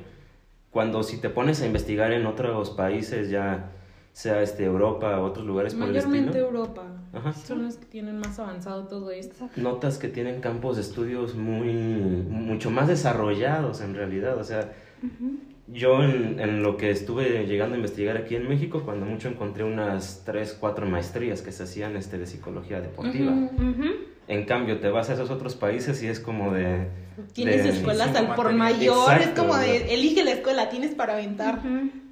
Cuando 0.71 1.03
si 1.03 1.19
te 1.19 1.29
pones 1.29 1.61
a 1.61 1.65
investigar 1.65 2.11
en 2.11 2.25
otros 2.25 2.71
países, 2.71 3.29
ya 3.29 3.71
sea 4.17 4.41
este, 4.41 4.63
Europa 4.63 5.19
o 5.19 5.25
otros 5.25 5.45
lugares 5.45 5.73
por 5.75 5.87
el 5.87 5.93
Mayormente 5.93 6.29
estilo, 6.29 6.47
Europa. 6.47 6.83
Ajá. 7.13 7.33
Son 7.33 7.63
los 7.63 7.75
que 7.75 7.85
tienen 7.85 8.19
más 8.19 8.39
avanzado 8.39 8.87
todo 8.87 9.11
esto. 9.11 9.47
notas 9.55 9.97
que 9.97 10.07
tienen 10.07 10.41
campos 10.41 10.75
de 10.75 10.81
estudios 10.81 11.35
muy 11.35 11.73
mucho 11.73 12.69
más 12.69 12.87
desarrollados 12.87 13.79
en 13.81 13.95
realidad 13.95 14.37
o 14.37 14.43
sea 14.43 14.73
yo 15.67 16.03
en, 16.03 16.39
en 16.39 16.63
lo 16.63 16.77
que 16.77 16.91
estuve 16.91 17.45
llegando 17.45 17.75
a 17.75 17.77
investigar 17.77 18.17
aquí 18.17 18.35
en 18.35 18.47
México 18.47 18.83
cuando 18.83 19.05
mucho 19.05 19.29
encontré 19.29 19.63
unas 19.63 20.23
tres 20.25 20.55
cuatro 20.59 20.85
maestrías 20.85 21.41
que 21.41 21.51
se 21.51 21.63
hacían 21.63 21.95
este 21.95 22.17
de 22.17 22.25
psicología 22.25 22.81
deportiva. 22.81 23.33
En 24.27 24.45
cambio 24.45 24.79
te 24.79 24.89
vas 24.89 25.09
a 25.09 25.13
esos 25.13 25.29
otros 25.29 25.55
países 25.55 26.01
y 26.03 26.07
es 26.07 26.19
como 26.19 26.53
de 26.53 26.87
Tienes 27.33 27.63
de- 27.63 27.69
escuelas 27.69 28.15
al 28.15 28.35
por 28.35 28.51
mayor, 28.53 29.13
es 29.21 29.29
como 29.29 29.53
¿verdad? 29.53 29.67
de 29.67 29.93
elige 29.93 30.23
la 30.23 30.31
escuela, 30.31 30.69
tienes 30.69 30.93
para 30.95 31.13
aventar. 31.13 31.59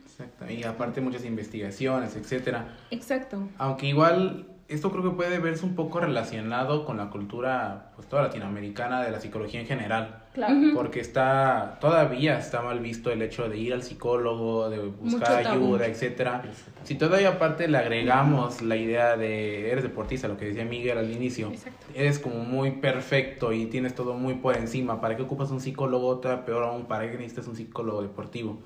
Exacto. 0.06 0.50
Y 0.50 0.64
aparte 0.64 1.02
muchas 1.02 1.26
investigaciones, 1.26 2.16
etcétera. 2.16 2.76
Exacto. 2.90 3.50
Aunque 3.58 3.88
igual 3.88 4.48
esto 4.68 4.92
creo 4.92 5.04
que 5.04 5.10
puede 5.12 5.38
verse 5.40 5.64
un 5.64 5.76
poco 5.76 6.00
relacionado 6.00 6.86
con 6.86 6.98
la 6.98 7.10
cultura 7.12 7.92
pues 7.96 8.08
toda 8.08 8.24
latinoamericana 8.24 9.04
de 9.04 9.12
la 9.12 9.20
psicología 9.20 9.62
en 9.62 9.68
general. 9.68 10.24
Claro. 10.34 10.56
Porque 10.74 11.00
está, 11.00 11.78
todavía 11.80 12.38
está 12.40 12.62
mal 12.62 12.80
visto 12.80 13.12
el 13.12 13.22
hecho 13.22 13.48
de 13.48 13.58
ir 13.58 13.74
al 13.74 13.84
psicólogo, 13.84 14.70
de 14.70 14.80
buscar 14.80 15.38
Mucho 15.38 15.44
tabú. 15.50 15.66
ayuda, 15.76 15.86
etcétera. 15.88 16.44
Si 16.84 16.96
todavía 16.96 17.30
aparte 17.30 17.68
le 17.68 17.78
agregamos 17.78 18.62
la 18.62 18.76
idea 18.76 19.16
de 19.16 19.72
eres 19.72 19.84
deportista, 19.84 20.28
lo 20.28 20.36
que 20.36 20.46
decía 20.46 20.66
Miguel 20.66 20.98
al 20.98 21.12
inicio, 21.12 21.52
Exacto. 21.52 21.86
eres 21.94 22.20
como 22.20 22.38
muy 22.44 22.72
perfecto 22.72 23.54
y 23.54 23.68
tienes 23.68 23.96
todo 23.96 24.16
muy 24.16 24.34
por 24.36 24.58
encima. 24.58 25.00
¿Para 25.00 25.16
qué 25.16 25.22
ocupas 25.24 25.52
un 25.52 25.62
psicólogo? 25.62 26.08
Otra 26.08 26.44
peor 26.44 26.64
aún, 26.64 26.86
¿para 26.86 27.10
qué 27.10 27.18
necesitas 27.18 27.48
un 27.48 27.56
psicólogo 27.56 28.02
deportivo? 28.02 28.60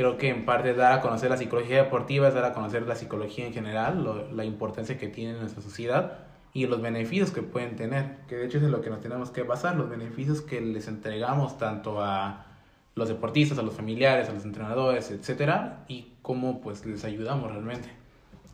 Creo 0.00 0.16
que 0.16 0.30
en 0.30 0.46
parte 0.46 0.72
dar 0.72 0.92
a 0.94 1.02
conocer 1.02 1.28
la 1.28 1.36
psicología 1.36 1.76
deportiva 1.76 2.26
es 2.28 2.32
dar 2.32 2.46
a 2.46 2.54
conocer 2.54 2.86
la 2.86 2.96
psicología 2.96 3.46
en 3.46 3.52
general, 3.52 4.02
lo- 4.02 4.32
la 4.32 4.46
importancia 4.46 4.96
que 4.96 5.08
tiene 5.08 5.32
en 5.32 5.40
nuestra 5.40 5.60
sociedad 5.60 6.20
y 6.54 6.64
los 6.66 6.80
beneficios 6.80 7.32
que 7.32 7.42
pueden 7.42 7.76
tener, 7.76 8.16
que 8.26 8.36
de 8.36 8.46
hecho 8.46 8.56
es 8.56 8.64
en 8.64 8.70
lo 8.72 8.80
que 8.80 8.88
nos 8.88 9.02
tenemos 9.02 9.30
que 9.30 9.42
basar, 9.42 9.76
los 9.76 9.90
beneficios 9.90 10.40
que 10.40 10.62
les 10.62 10.88
entregamos 10.88 11.58
tanto 11.58 12.02
a 12.02 12.46
los 12.94 13.08
deportistas, 13.08 13.58
a 13.58 13.62
los 13.62 13.74
familiares, 13.74 14.30
a 14.30 14.32
los 14.32 14.46
entrenadores, 14.46 15.10
etcétera, 15.10 15.84
y 15.86 16.06
cómo 16.22 16.62
pues 16.62 16.86
les 16.86 17.04
ayudamos 17.04 17.52
realmente. 17.52 17.90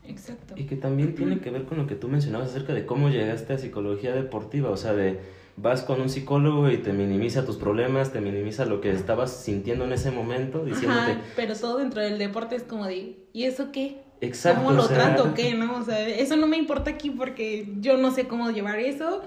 Exacto. 0.03 0.55
Y 0.57 0.65
que 0.65 0.75
también 0.75 1.15
tiene 1.15 1.39
que 1.39 1.53
ver 1.53 1.65
con 1.65 1.79
lo 1.79 1.87
que 1.87 1.95
tú 1.95 2.09
mencionabas 2.09 2.49
acerca 2.51 2.75
de 2.75 2.87
cómo 2.87 3.09
llegaste 3.09 3.53
a 3.53 3.59
psicología 3.59 4.13
deportiva, 4.17 4.71
o 4.71 4.77
sea, 4.77 4.95
de 4.95 5.21
vas 5.57 5.83
con 5.83 6.01
un 6.01 6.09
psicólogo 6.09 6.71
y 6.71 6.79
te 6.79 6.93
minimiza 6.93 7.45
tus 7.47 7.57
problemas, 7.57 8.13
te 8.13 8.21
minimiza 8.21 8.67
lo 8.67 8.81
que 8.81 8.91
estabas 8.91 9.33
sintiendo 9.33 9.85
en 9.85 9.93
ese 9.93 10.11
momento, 10.11 10.65
diciéndote, 10.65 11.13
Ajá, 11.13 11.21
pero 11.35 11.55
todo 11.55 11.79
dentro 11.79 12.03
del 12.03 12.19
deporte 12.19 12.57
es 12.57 12.63
como 12.63 12.87
de, 12.87 13.17
¿y 13.33 13.45
eso 13.45 13.73
qué? 13.73 14.03
exacto, 14.21 14.63
¿Cómo 14.63 14.75
lo 14.75 14.85
o 14.85 14.89
sea, 14.89 14.97
trato? 14.97 15.33
¿Qué? 15.35 15.55
¿No? 15.55 15.79
O 15.79 15.83
sea, 15.83 16.07
eso 16.09 16.37
no 16.37 16.47
me 16.47 16.57
importa 16.57 16.91
aquí 16.91 17.11
porque 17.11 17.73
yo 17.81 17.97
no 17.97 18.11
sé 18.11 18.27
cómo 18.27 18.51
llevar 18.51 18.79
eso. 18.79 19.23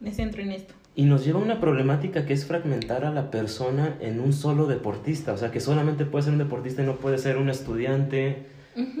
Me 0.00 0.12
centro 0.12 0.42
en 0.42 0.52
esto. 0.52 0.74
Y 0.94 1.04
nos 1.04 1.24
lleva 1.24 1.40
a 1.40 1.42
una 1.42 1.60
problemática 1.60 2.24
que 2.24 2.32
es 2.32 2.44
fragmentar 2.46 3.04
a 3.04 3.10
la 3.10 3.30
persona 3.30 3.96
en 4.00 4.20
un 4.20 4.32
solo 4.32 4.66
deportista, 4.66 5.32
o 5.32 5.36
sea, 5.36 5.50
que 5.50 5.60
solamente 5.60 6.04
puede 6.04 6.24
ser 6.24 6.32
un 6.32 6.38
deportista 6.38 6.82
y 6.82 6.86
no 6.86 6.96
puede 6.96 7.18
ser 7.18 7.36
un 7.36 7.48
estudiante, 7.48 8.46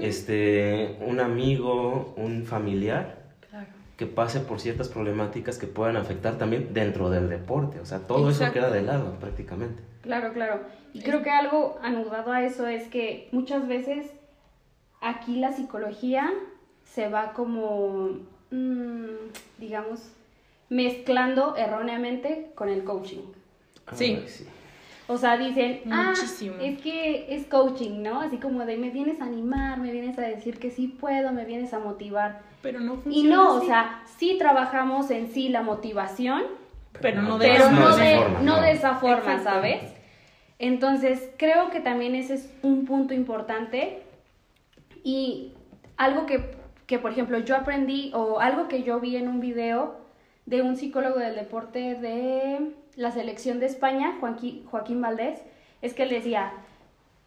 este, 0.00 0.96
un 1.06 1.20
amigo, 1.20 2.14
un 2.16 2.44
familiar. 2.44 3.17
Que 3.98 4.06
pase 4.06 4.40
por 4.40 4.60
ciertas 4.60 4.88
problemáticas 4.88 5.58
que 5.58 5.66
puedan 5.66 5.96
afectar 5.96 6.38
también 6.38 6.72
dentro 6.72 7.10
del 7.10 7.28
deporte. 7.28 7.80
O 7.80 7.84
sea, 7.84 8.06
todo 8.06 8.30
eso 8.30 8.50
queda 8.52 8.70
de 8.70 8.80
lado 8.80 9.18
prácticamente. 9.20 9.82
Claro, 10.02 10.32
claro. 10.32 10.60
Y 10.94 11.02
creo 11.02 11.22
que 11.22 11.30
algo 11.30 11.78
anudado 11.82 12.32
a 12.32 12.42
eso 12.42 12.66
es 12.66 12.88
que 12.88 13.28
muchas 13.32 13.68
veces 13.68 14.06
aquí 15.02 15.36
la 15.36 15.52
psicología 15.52 16.32
se 16.84 17.08
va 17.08 17.32
como, 17.32 18.20
mm, 18.50 19.06
digamos, 19.58 20.10
mezclando 20.70 21.56
erróneamente 21.56 22.52
con 22.54 22.68
el 22.68 22.84
coaching. 22.84 23.22
Sí. 23.94 24.16
Ay, 24.16 24.26
O 25.08 25.16
sea, 25.16 25.36
dicen, 25.38 25.80
Muchísimo. 25.84 26.56
ah, 26.58 26.64
es 26.64 26.80
que 26.80 27.34
es 27.34 27.46
coaching, 27.46 28.02
¿no? 28.02 28.20
Así 28.20 28.36
como 28.36 28.64
de 28.64 28.76
me 28.76 28.90
vienes 28.90 29.20
a 29.20 29.24
animar, 29.24 29.80
me 29.80 29.90
vienes 29.90 30.18
a 30.18 30.22
decir 30.22 30.58
que 30.58 30.70
sí 30.70 30.88
puedo, 30.88 31.32
me 31.32 31.44
vienes 31.44 31.72
a 31.72 31.78
motivar. 31.78 32.47
Pero 32.62 32.80
no 32.80 32.96
funciona 32.96 33.16
Y 33.16 33.30
no, 33.30 33.56
así. 33.56 33.64
o 33.64 33.68
sea, 33.68 34.02
sí 34.18 34.36
trabajamos 34.38 35.10
en 35.10 35.30
sí 35.30 35.48
la 35.48 35.62
motivación, 35.62 36.42
Pero 37.00 37.22
no 37.22 37.38
de 37.38 37.48
pero 37.48 37.64
esa 37.64 37.70
no, 37.70 37.96
de, 37.96 38.16
forma, 38.16 38.40
no 38.40 38.56
no. 38.56 38.62
de 38.62 38.70
esa 38.72 38.94
forma. 38.96 39.38
¿sabes? 39.42 39.94
Entonces, 40.58 41.30
creo 41.36 41.70
que 41.70 41.80
también 41.80 42.14
ese 42.14 42.34
es 42.34 42.52
un 42.62 42.84
punto 42.84 43.14
importante 43.14 44.02
y 45.04 45.52
algo 45.96 46.26
que, 46.26 46.56
que, 46.86 46.98
por 46.98 47.12
ejemplo, 47.12 47.38
yo 47.38 47.54
aprendí 47.56 48.10
o 48.14 48.40
algo 48.40 48.66
que 48.68 48.82
yo 48.82 48.98
vi 48.98 49.16
en 49.16 49.28
un 49.28 49.40
video 49.40 49.96
de 50.46 50.62
un 50.62 50.76
psicólogo 50.76 51.18
del 51.18 51.34
deporte 51.36 51.94
de 51.94 52.72
la 52.96 53.12
selección 53.12 53.60
de 53.60 53.66
España, 53.66 54.16
Joaquín, 54.18 54.64
Joaquín 54.66 55.00
Valdés, 55.00 55.40
es 55.82 55.94
que 55.94 56.02
él 56.04 56.08
decía, 56.08 56.52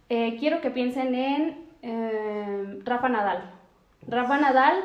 eh, 0.09 0.35
quiero 0.37 0.59
que 0.59 0.71
piensen 0.71 1.15
en 1.15 1.57
eh, 1.83 2.79
Rafa 2.83 3.07
Nadal. 3.07 3.49
Rafa 4.07 4.37
Nadal 4.37 4.75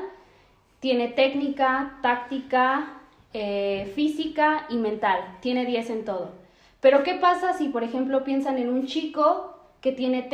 tiene 0.80 1.09
técnica, 1.09 1.99
táctica, 2.02 2.92
eh, 3.33 3.90
física 3.95 4.66
y 4.68 4.76
mental. 4.76 5.18
Tiene 5.40 5.64
10 5.66 5.90
en 5.90 6.04
todo. 6.04 6.33
Pero 6.80 7.02
¿qué 7.02 7.14
pasa 7.14 7.52
si, 7.54 7.68
por 7.68 7.83
ejemplo, 7.83 8.25
piensan 8.25 8.59
en 8.59 8.71
un 8.71 8.87
chico 8.87 9.59
que 9.80 9.92
tiene 9.92 10.28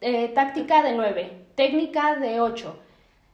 eh, 0.00 0.28
táctica 0.34 0.82
de 0.82 0.94
9, 0.94 1.32
técnica 1.54 2.16
de 2.16 2.40
8, 2.40 2.78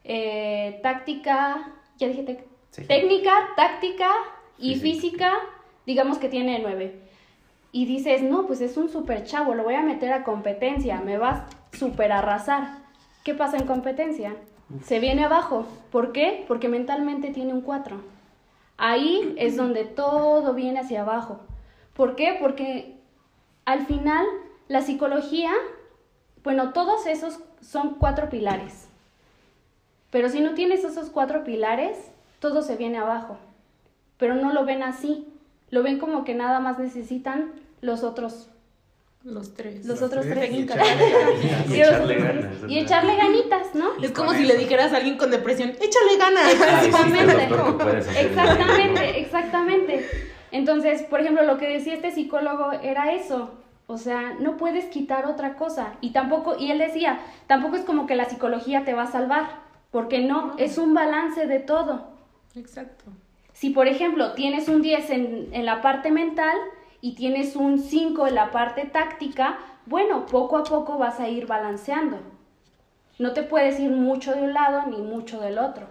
eh, 0.03 0.79
táctica, 0.83 1.73
ya 1.97 2.07
dije 2.07 2.43
Sí. 2.71 2.85
técnica, 2.85 3.31
táctica 3.55 4.09
y 4.57 4.75
Física. 4.75 4.81
física, 4.81 5.33
digamos 5.85 6.17
que 6.17 6.27
tiene 6.27 6.59
9. 6.59 6.99
Y 7.71 7.85
dices, 7.85 8.21
no, 8.23 8.47
pues 8.47 8.61
es 8.61 8.77
un 8.77 8.89
super 8.89 9.23
chavo, 9.25 9.53
lo 9.53 9.63
voy 9.63 9.75
a 9.75 9.81
meter 9.81 10.11
a 10.11 10.23
competencia, 10.23 10.99
me 10.99 11.17
vas 11.17 11.43
super 11.71 12.11
arrasar. 12.11 12.79
¿Qué 13.23 13.33
pasa 13.33 13.57
en 13.57 13.65
competencia? 13.67 14.35
Se 14.83 14.99
viene 14.99 15.23
abajo. 15.23 15.65
¿Por 15.91 16.11
qué? 16.11 16.45
Porque 16.47 16.67
mentalmente 16.67 17.29
tiene 17.29 17.53
un 17.53 17.61
4. 17.61 18.01
Ahí 18.77 19.35
es 19.37 19.55
donde 19.55 19.85
todo 19.85 20.53
viene 20.53 20.79
hacia 20.79 21.01
abajo. 21.01 21.39
¿Por 21.93 22.15
qué? 22.15 22.37
Porque 22.41 22.97
al 23.65 23.85
final 23.85 24.25
la 24.67 24.81
psicología, 24.81 25.51
bueno, 26.43 26.73
todos 26.73 27.05
esos 27.05 27.39
son 27.61 27.95
cuatro 27.95 28.29
pilares. 28.29 28.87
Pero 30.09 30.29
si 30.29 30.41
no 30.41 30.53
tienes 30.53 30.83
esos 30.83 31.09
cuatro 31.09 31.43
pilares, 31.43 32.11
todo 32.39 32.61
se 32.61 32.75
viene 32.75 32.97
abajo. 32.97 33.37
Pero 34.17 34.35
no 34.35 34.53
lo 34.53 34.65
ven 34.65 34.83
así. 34.83 35.27
Lo 35.69 35.81
ven 35.83 35.99
como 35.99 36.23
que 36.23 36.35
nada 36.35 36.59
más 36.59 36.77
necesitan 36.77 37.51
los 37.81 38.03
otros 38.03 38.49
Los 39.23 39.53
tres. 39.53 39.85
los 39.85 40.01
otros 40.01 40.25
tres, 40.25 40.37
tres 40.37 40.51
y 40.51 40.63
echarle 40.63 40.85
ganitas. 40.85 41.69
Y 41.69 41.77
los 41.77 41.87
echarle 41.87 42.15
otros 42.15 42.23
ganas, 42.23 42.59
tres. 42.59 42.71
Y 42.71 42.79
echarle 42.79 43.15
ganitas, 43.15 43.75
¿no? 43.75 43.89
Es 44.01 44.11
como 44.11 44.33
si 44.33 44.43
le 44.43 44.57
dijeras 44.57 44.91
a 44.91 44.97
alguien 44.97 45.17
con 45.17 45.31
depresión, 45.31 45.69
échale 45.69 46.17
ganas. 46.19 46.51
Sí, 46.51 46.87
Exactamente. 46.87 48.21
Exactamente, 48.21 49.19
exactamente. 49.21 50.09
Entonces, 50.51 51.03
por 51.03 51.21
ejemplo, 51.21 51.43
lo 51.43 51.57
que 51.57 51.69
decía 51.69 51.93
este 51.93 52.11
psicólogo 52.11 52.73
era 52.73 53.13
eso. 53.13 53.51
O 53.87 53.97
sea, 53.97 54.33
no 54.39 54.57
puedes 54.57 54.85
quitar 54.85 55.25
otra 55.25 55.55
cosa. 55.55 55.93
Y 56.01 56.11
tampoco, 56.11 56.57
y 56.59 56.71
él 56.71 56.79
decía, 56.79 57.19
tampoco 57.47 57.77
es 57.77 57.83
como 57.83 58.07
que 58.07 58.15
la 58.15 58.25
psicología 58.25 58.83
te 58.83 58.93
va 58.93 59.03
a 59.03 59.11
salvar. 59.11 59.61
Porque 59.91 60.19
no, 60.19 60.55
es 60.57 60.77
un 60.77 60.93
balance 60.93 61.47
de 61.47 61.59
todo. 61.59 62.07
Exacto. 62.55 63.05
Si, 63.53 63.69
por 63.69 63.87
ejemplo, 63.87 64.33
tienes 64.33 64.67
un 64.67 64.81
10 64.81 65.09
en, 65.11 65.49
en 65.53 65.65
la 65.65 65.81
parte 65.81 66.11
mental 66.11 66.57
y 67.03 67.15
tienes 67.15 67.57
un 67.57 67.79
5 67.79 68.27
en 68.27 68.35
la 68.35 68.49
parte 68.51 68.85
táctica, 68.85 69.57
bueno, 69.85 70.25
poco 70.25 70.55
a 70.55 70.63
poco 70.63 70.97
vas 70.97 71.19
a 71.19 71.27
ir 71.27 71.45
balanceando. 71.47 72.17
No 73.19 73.33
te 73.33 73.43
puedes 73.43 73.77
ir 73.77 73.89
mucho 73.91 74.33
de 74.33 74.41
un 74.43 74.53
lado 74.53 74.83
ni 74.89 74.99
mucho 75.01 75.41
del 75.41 75.57
otro. 75.57 75.87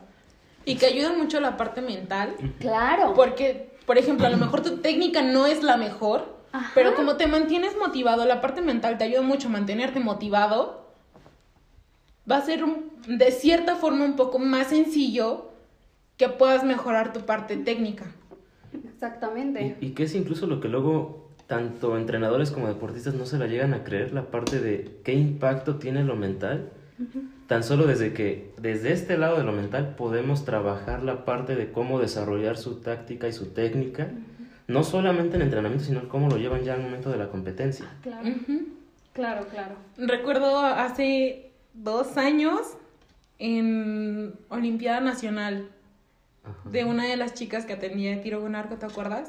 Y 0.65 0.77
que 0.77 0.87
ayuda 0.87 1.13
mucho 1.13 1.39
la 1.39 1.59
parte 1.59 1.83
mental. 1.83 2.35
Claro. 2.59 3.13
Porque, 3.13 3.75
por 3.85 3.99
ejemplo, 3.99 4.27
a 4.27 4.31
lo 4.31 4.39
mejor 4.39 4.63
tu 4.63 4.79
técnica 4.79 5.21
no 5.21 5.45
es 5.45 5.63
la 5.63 5.77
mejor, 5.77 6.35
Ajá. 6.51 6.71
pero 6.75 6.95
como 6.95 7.19
te 7.19 7.27
mantienes 7.27 7.77
motivado, 7.79 8.25
la 8.25 8.41
parte 8.41 8.63
mental 8.63 8.97
te 8.97 9.05
ayuda 9.05 9.21
mucho 9.21 9.49
a 9.49 9.51
mantenerte 9.51 10.01
motivado, 10.01 10.87
va 12.31 12.37
a 12.39 12.43
ser 12.43 12.65
un- 12.65 12.91
de 13.07 13.31
cierta 13.33 13.77
forma 13.77 14.07
un 14.07 14.17
poco 14.17 14.39
más 14.39 14.69
sencillo 14.69 15.51
que 16.17 16.31
puedas 16.31 16.65
mejorar 16.65 17.13
tu 17.13 17.21
parte 17.21 17.59
técnica. 17.59 18.07
Exactamente. 19.03 19.77
Y, 19.81 19.87
y 19.87 19.91
que 19.91 20.05
es 20.05 20.15
incluso 20.15 20.47
lo 20.47 20.61
que 20.61 20.69
luego 20.69 21.29
tanto 21.49 21.99
entrenadores 21.99 22.53
como 22.53 22.69
deportistas 22.69 23.15
no 23.15 23.27
se 23.27 23.37
la 23.37 23.47
llegan 23.47 23.75
a 23.75 23.83
creer, 23.83 24.13
la 24.13 24.31
parte 24.31 24.61
de 24.61 25.01
qué 25.05 25.13
impacto 25.15 25.77
tiene 25.77 26.05
lo 26.05 26.15
mental. 26.17 26.71
Tan 27.49 27.65
solo 27.65 27.87
desde 27.87 28.13
que 28.13 28.53
desde 28.59 28.93
este 28.93 29.19
lado 29.19 29.37
de 29.37 29.43
lo 29.43 29.53
mental 29.53 29.97
podemos 29.97 30.45
trabajar 30.45 31.03
la 31.03 31.25
parte 31.25 31.57
de 31.57 31.73
cómo 31.73 31.99
desarrollar 31.99 32.57
su 32.57 32.77
táctica 32.77 33.27
y 33.27 33.33
su 33.33 33.47
técnica, 33.47 34.09
no 34.69 34.85
solamente 34.85 35.37
en 35.37 35.43
entrenamiento, 35.43 35.85
sino 35.85 36.09
cómo 36.09 36.29
lo 36.29 36.37
llevan 36.37 36.63
ya 36.63 36.75
al 36.75 36.83
momento 36.83 37.11
de 37.11 37.19
la 37.19 37.29
competencia. 37.29 37.87
Claro, 38.03 38.29
Ujú. 38.29 38.69
claro, 39.13 39.47
claro. 39.51 39.75
Recuerdo 39.99 40.61
hace 40.61 41.51
dos 41.75 42.17
años 42.17 42.61
en 43.41 44.35
Olimpiada 44.49 45.01
Nacional 45.01 45.69
Ajá. 46.45 46.57
de 46.71 46.85
una 46.85 47.05
de 47.07 47.17
las 47.17 47.35
chicas 47.35 47.65
que 47.67 47.75
atendía 47.75 48.11
de 48.11 48.17
tiro 48.17 48.41
con 48.41 48.55
arco, 48.57 48.75
¿te 48.77 48.87
acuerdas? 48.87 49.29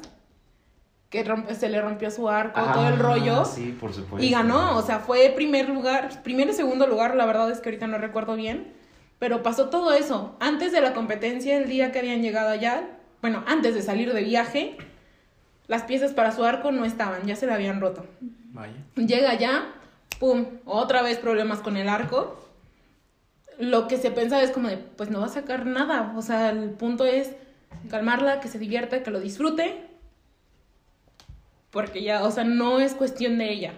Que 1.10 1.24
se 1.54 1.68
le 1.68 1.80
rompió 1.80 2.10
su 2.10 2.28
arco, 2.28 2.60
todo 2.72 2.88
el 2.88 2.94
Ah, 2.94 2.96
rollo. 2.96 3.44
Sí, 3.44 3.76
por 3.78 3.92
supuesto. 3.94 4.24
Y 4.26 4.30
ganó, 4.30 4.76
o 4.76 4.82
sea, 4.82 4.98
fue 4.98 5.32
primer 5.36 5.68
lugar, 5.68 6.22
primero 6.24 6.50
y 6.50 6.54
segundo 6.54 6.86
lugar, 6.88 7.14
la 7.14 7.24
verdad 7.24 7.50
es 7.52 7.60
que 7.60 7.68
ahorita 7.68 7.86
no 7.86 7.98
recuerdo 7.98 8.34
bien, 8.34 8.72
pero 9.20 9.42
pasó 9.44 9.68
todo 9.70 9.92
eso. 9.92 10.36
Antes 10.40 10.72
de 10.72 10.80
la 10.80 10.92
competencia, 10.92 11.56
el 11.56 11.68
día 11.68 11.92
que 11.92 12.00
habían 12.00 12.20
llegado 12.20 12.48
allá, 12.48 12.88
bueno, 13.22 13.44
antes 13.46 13.74
de 13.76 13.82
salir 13.82 14.12
de 14.12 14.24
viaje, 14.24 14.76
las 15.68 15.82
piezas 15.84 16.12
para 16.12 16.32
su 16.32 16.44
arco 16.44 16.72
no 16.72 16.84
estaban, 16.84 17.24
ya 17.26 17.36
se 17.36 17.46
la 17.46 17.54
habían 17.54 17.80
roto. 17.80 18.04
Vaya. 18.52 18.74
Llega 18.96 19.30
allá, 19.30 19.66
pum, 20.18 20.46
otra 20.64 21.02
vez 21.02 21.18
problemas 21.18 21.60
con 21.60 21.76
el 21.76 21.88
arco. 21.88 22.43
Lo 23.58 23.86
que 23.88 23.96
se 23.98 24.10
pensaba 24.10 24.42
es 24.42 24.50
como 24.50 24.68
de, 24.68 24.76
pues 24.78 25.10
no 25.10 25.20
va 25.20 25.26
a 25.26 25.30
sacar 25.30 25.66
nada, 25.66 26.12
o 26.16 26.22
sea, 26.22 26.50
el 26.50 26.70
punto 26.70 27.04
es 27.04 27.32
calmarla, 27.88 28.40
que 28.40 28.48
se 28.48 28.58
divierta, 28.58 29.02
que 29.02 29.10
lo 29.10 29.20
disfrute, 29.20 29.86
porque 31.70 32.02
ya, 32.02 32.24
o 32.24 32.30
sea, 32.30 32.44
no 32.44 32.80
es 32.80 32.94
cuestión 32.94 33.38
de 33.38 33.50
ella. 33.52 33.72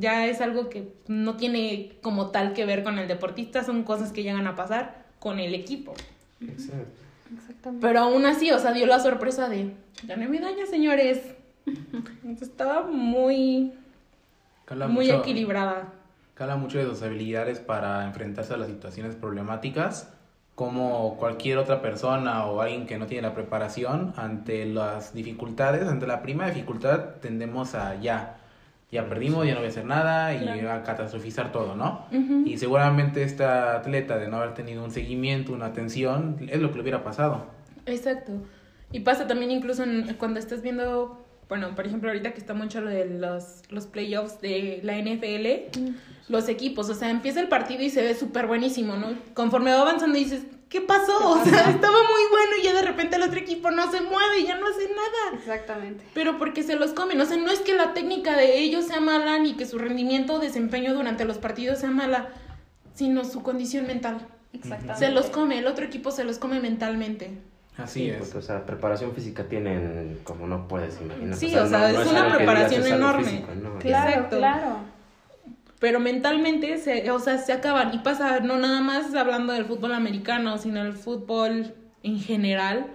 Ya 0.00 0.26
es 0.26 0.40
algo 0.40 0.68
que 0.68 0.92
no 1.06 1.36
tiene 1.36 1.92
como 2.02 2.30
tal 2.30 2.52
que 2.52 2.66
ver 2.66 2.82
con 2.82 2.98
el 2.98 3.06
deportista, 3.06 3.62
son 3.62 3.84
cosas 3.84 4.10
que 4.12 4.22
llegan 4.24 4.46
a 4.48 4.56
pasar 4.56 5.04
con 5.20 5.38
el 5.38 5.54
equipo. 5.54 5.94
Exacto. 6.40 7.00
Exactamente. 7.34 7.86
Pero 7.86 8.00
aún 8.00 8.26
así, 8.26 8.50
o 8.50 8.58
sea, 8.58 8.72
dio 8.72 8.86
la 8.86 8.98
sorpresa 8.98 9.48
de, 9.48 9.72
gané 10.02 10.28
medalla, 10.28 10.66
señores. 10.66 11.22
Entonces, 11.66 12.48
estaba 12.48 12.82
muy, 12.88 13.72
muy 14.68 14.88
mucho- 14.88 15.20
equilibrada. 15.20 15.92
Cala 16.34 16.56
mucho 16.56 16.78
de 16.78 16.86
sus 16.86 17.02
habilidades 17.02 17.60
para 17.60 18.06
enfrentarse 18.06 18.54
a 18.54 18.56
las 18.56 18.68
situaciones 18.68 19.14
problemáticas, 19.16 20.10
como 20.54 21.16
cualquier 21.18 21.58
otra 21.58 21.82
persona 21.82 22.46
o 22.46 22.60
alguien 22.62 22.86
que 22.86 22.98
no 22.98 23.06
tiene 23.06 23.22
la 23.28 23.34
preparación 23.34 24.14
ante 24.16 24.64
las 24.66 25.12
dificultades, 25.14 25.86
ante 25.88 26.06
la 26.06 26.22
primera 26.22 26.50
dificultad 26.50 27.16
tendemos 27.20 27.74
a 27.74 27.96
ya, 28.00 28.38
ya 28.90 29.08
perdimos, 29.08 29.46
ya 29.46 29.52
no 29.52 29.58
voy 29.60 29.66
a 29.66 29.70
hacer 29.70 29.84
nada 29.84 30.34
y 30.34 30.40
Claro. 30.40 30.72
a 30.72 30.82
catastrofizar 30.84 31.52
todo, 31.52 31.74
¿no? 31.76 32.06
Ujú. 32.12 32.44
Y 32.46 32.56
seguramente 32.58 33.22
esta 33.24 33.76
atleta 33.76 34.18
de 34.18 34.28
no 34.28 34.38
haber 34.38 34.54
tenido 34.54 34.82
un 34.84 34.90
seguimiento, 34.90 35.52
una 35.52 35.66
atención, 35.66 36.36
es 36.48 36.60
lo 36.60 36.70
que 36.70 36.76
le 36.76 36.82
hubiera 36.82 37.04
pasado. 37.04 37.46
Exacto. 37.86 38.32
Y 38.90 39.00
pasa 39.00 39.26
también 39.26 39.50
incluso 39.50 39.82
en- 39.82 40.14
cuando 40.14 40.38
estás 40.38 40.62
viendo, 40.62 41.24
bueno, 41.52 41.74
por 41.74 41.86
ejemplo, 41.86 42.08
ahorita 42.08 42.32
que 42.32 42.40
está 42.40 42.54
mucho 42.54 42.80
lo 42.80 42.88
de 42.88 43.04
los, 43.04 43.60
los 43.68 43.86
playoffs 43.86 44.40
de 44.40 44.80
la 44.82 44.96
NFL, 44.96 45.78
los 46.30 46.48
equipos, 46.48 46.88
o 46.88 46.94
sea, 46.94 47.10
empieza 47.10 47.40
el 47.40 47.48
partido 47.48 47.82
y 47.82 47.90
se 47.90 48.00
ve 48.00 48.14
súper 48.14 48.46
buenísimo, 48.46 48.96
¿no? 48.96 49.08
Conforme 49.34 49.70
va 49.70 49.82
avanzando 49.82 50.16
dices, 50.16 50.44
¿qué 50.70 50.80
pasó? 50.80 51.12
O 51.28 51.44
sea, 51.44 51.68
estaba 51.68 51.98
muy 51.98 52.22
bueno 52.30 52.52
y 52.58 52.64
ya 52.64 52.72
de 52.72 52.80
repente 52.80 53.16
el 53.16 53.22
otro 53.22 53.38
equipo 53.38 53.70
no 53.70 53.90
se 53.90 54.00
mueve 54.00 54.38
y 54.40 54.46
ya 54.46 54.56
no 54.56 54.66
hace 54.66 54.88
nada. 54.88 55.36
Exactamente. 55.38 56.02
Pero 56.14 56.38
porque 56.38 56.62
se 56.62 56.74
los 56.76 56.94
comen, 56.94 57.20
o 57.20 57.26
sea, 57.26 57.36
no 57.36 57.50
es 57.50 57.60
que 57.60 57.74
la 57.74 57.92
técnica 57.92 58.34
de 58.34 58.58
ellos 58.58 58.86
sea 58.86 59.00
mala 59.00 59.38
ni 59.38 59.52
que 59.52 59.66
su 59.66 59.76
rendimiento 59.76 60.36
o 60.36 60.38
desempeño 60.38 60.94
durante 60.94 61.26
los 61.26 61.36
partidos 61.36 61.80
sea 61.80 61.90
mala, 61.90 62.30
sino 62.94 63.26
su 63.26 63.42
condición 63.42 63.86
mental. 63.86 64.26
Exactamente. 64.54 65.04
Se 65.04 65.10
los 65.10 65.26
come, 65.26 65.58
el 65.58 65.66
otro 65.66 65.84
equipo 65.84 66.12
se 66.12 66.24
los 66.24 66.38
come 66.38 66.60
mentalmente. 66.60 67.51
Así 67.78 68.00
Sí, 68.00 68.10
es. 68.10 68.18
porque, 68.18 68.38
o 68.38 68.42
sea, 68.42 68.66
preparación 68.66 69.12
física 69.12 69.44
tienen 69.48 70.18
como 70.24 70.46
no 70.46 70.68
puedes 70.68 71.00
imaginar. 71.00 71.34
Sí, 71.36 71.54
o 71.56 71.66
sea, 71.66 71.90
es 71.90 72.06
una 72.06 72.20
algo 72.24 72.32
que 72.32 72.36
preparación 72.38 72.82
digas, 72.82 72.86
es 72.86 72.96
enorme. 73.04 73.24
físico, 73.24 73.48
¿no? 73.62 73.78
Claro, 73.78 74.10
Exacto. 74.10 74.38
claro. 74.38 74.76
pero 75.80 75.98
mentalmente 75.98 76.78
se, 76.78 77.10
o 77.10 77.18
sea, 77.18 77.38
se 77.38 77.52
acaban 77.52 77.92
y 77.94 77.98
pasa 77.98 78.38
no 78.40 78.56
nada 78.58 78.80
más 78.82 79.12
hablando 79.14 79.52
del 79.52 79.64
fútbol 79.64 79.94
americano, 79.94 80.56
sino 80.58 80.80
el 80.82 80.92
fútbol 80.92 81.74
en 82.04 82.20
general, 82.20 82.86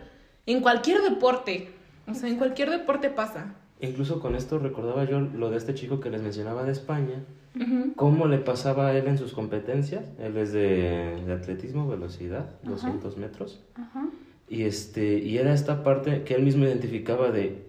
en 0.45 0.61
cualquier 0.61 1.01
deporte, 1.01 1.71
o 2.07 2.13
sea, 2.13 2.29
en 2.29 2.37
cualquier 2.37 2.69
deporte 2.69 3.09
pasa. 3.09 3.55
Incluso 3.81 4.19
con 4.21 4.35
esto 4.35 4.57
recordaba 4.59 5.03
yo 5.03 5.19
lo 5.19 5.49
de 5.49 5.57
este 5.57 5.73
chico 5.73 5.99
que 5.99 6.09
les 6.09 6.21
mencionaba 6.21 6.63
de 6.63 6.71
España, 6.71 7.23
Ujú. 7.59 7.93
cómo 7.95 8.27
le 8.27 8.37
pasaba 8.37 8.87
a 8.87 8.93
él 8.93 9.07
en 9.07 9.17
sus 9.17 9.33
competencias. 9.33 10.05
Él 10.19 10.37
es 10.37 10.53
de, 10.53 11.21
de 11.25 11.33
atletismo, 11.33 11.87
velocidad, 11.87 12.51
200 12.63 13.17
metros. 13.17 13.59
Ajá. 13.75 14.05
Y, 14.49 14.63
este, 14.63 15.19
y 15.19 15.37
era 15.37 15.53
esta 15.53 15.83
parte 15.83 16.23
que 16.23 16.35
él 16.35 16.43
mismo 16.43 16.65
identificaba 16.65 17.31
de, 17.31 17.67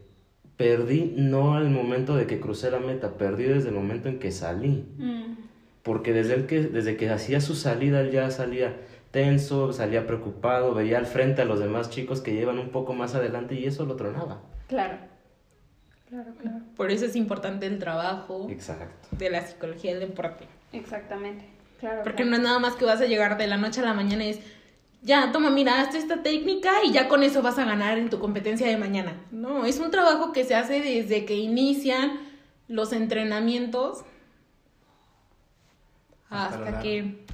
perdí 0.56 1.14
no 1.16 1.54
al 1.54 1.70
momento 1.70 2.16
de 2.16 2.26
que 2.26 2.40
crucé 2.40 2.70
la 2.70 2.78
meta, 2.78 3.16
perdí 3.16 3.44
desde 3.44 3.68
el 3.68 3.74
momento 3.74 4.08
en 4.08 4.18
que 4.18 4.30
salí. 4.30 4.86
Mm. 4.98 5.36
Porque 5.82 6.12
desde, 6.12 6.34
el 6.34 6.46
que, 6.46 6.62
desde 6.62 6.96
que 6.96 7.08
hacía 7.10 7.40
su 7.40 7.54
salida 7.54 8.00
él 8.00 8.10
ya 8.10 8.30
salía 8.30 8.76
tenso, 9.10 9.72
salía 9.72 10.06
preocupado, 10.06 10.74
veía 10.74 10.98
al 10.98 11.06
frente 11.06 11.42
a 11.42 11.44
los 11.44 11.60
demás 11.60 11.90
chicos 11.90 12.20
que 12.20 12.34
llevan 12.34 12.58
un 12.58 12.68
poco 12.70 12.92
más 12.92 13.14
adelante 13.14 13.54
y 13.54 13.64
eso 13.64 13.86
lo 13.86 13.96
tronaba. 13.96 14.42
Claro. 14.68 14.98
Claro, 16.08 16.32
claro. 16.40 16.58
Por 16.76 16.90
eso 16.90 17.04
es 17.04 17.16
importante 17.16 17.66
el 17.66 17.78
trabajo 17.78 18.46
Exacto. 18.50 19.08
de 19.12 19.30
la 19.30 19.42
psicología 19.42 19.92
del 19.92 20.08
deporte. 20.08 20.46
Exactamente. 20.72 21.44
Claro. 21.80 22.02
Porque 22.02 22.22
claro. 22.22 22.30
no 22.30 22.36
es 22.36 22.42
nada 22.42 22.58
más 22.58 22.74
que 22.76 22.84
vas 22.84 23.00
a 23.00 23.06
llegar 23.06 23.36
de 23.36 23.46
la 23.46 23.58
noche 23.58 23.80
a 23.80 23.84
la 23.84 23.94
mañana 23.94 24.24
y 24.24 24.30
es, 24.30 24.40
ya, 25.08 25.32
toma, 25.32 25.50
mira, 25.50 25.80
hazte 25.80 25.98
esta 25.98 26.22
técnica 26.22 26.70
y 26.84 26.92
ya 26.92 27.08
con 27.08 27.22
eso 27.22 27.40
vas 27.42 27.58
a 27.58 27.64
ganar 27.64 27.98
en 27.98 28.10
tu 28.10 28.18
competencia 28.20 28.68
de 28.68 28.76
mañana. 28.76 29.14
No, 29.32 29.64
es 29.64 29.80
un 29.80 29.90
trabajo 29.90 30.32
que 30.32 30.44
se 30.44 30.54
hace 30.54 30.80
desde 30.80 31.24
que 31.24 31.34
inician 31.34 32.20
los 32.68 32.92
entrenamientos 32.92 34.04
Hasta 36.30 36.80
que 36.80 37.26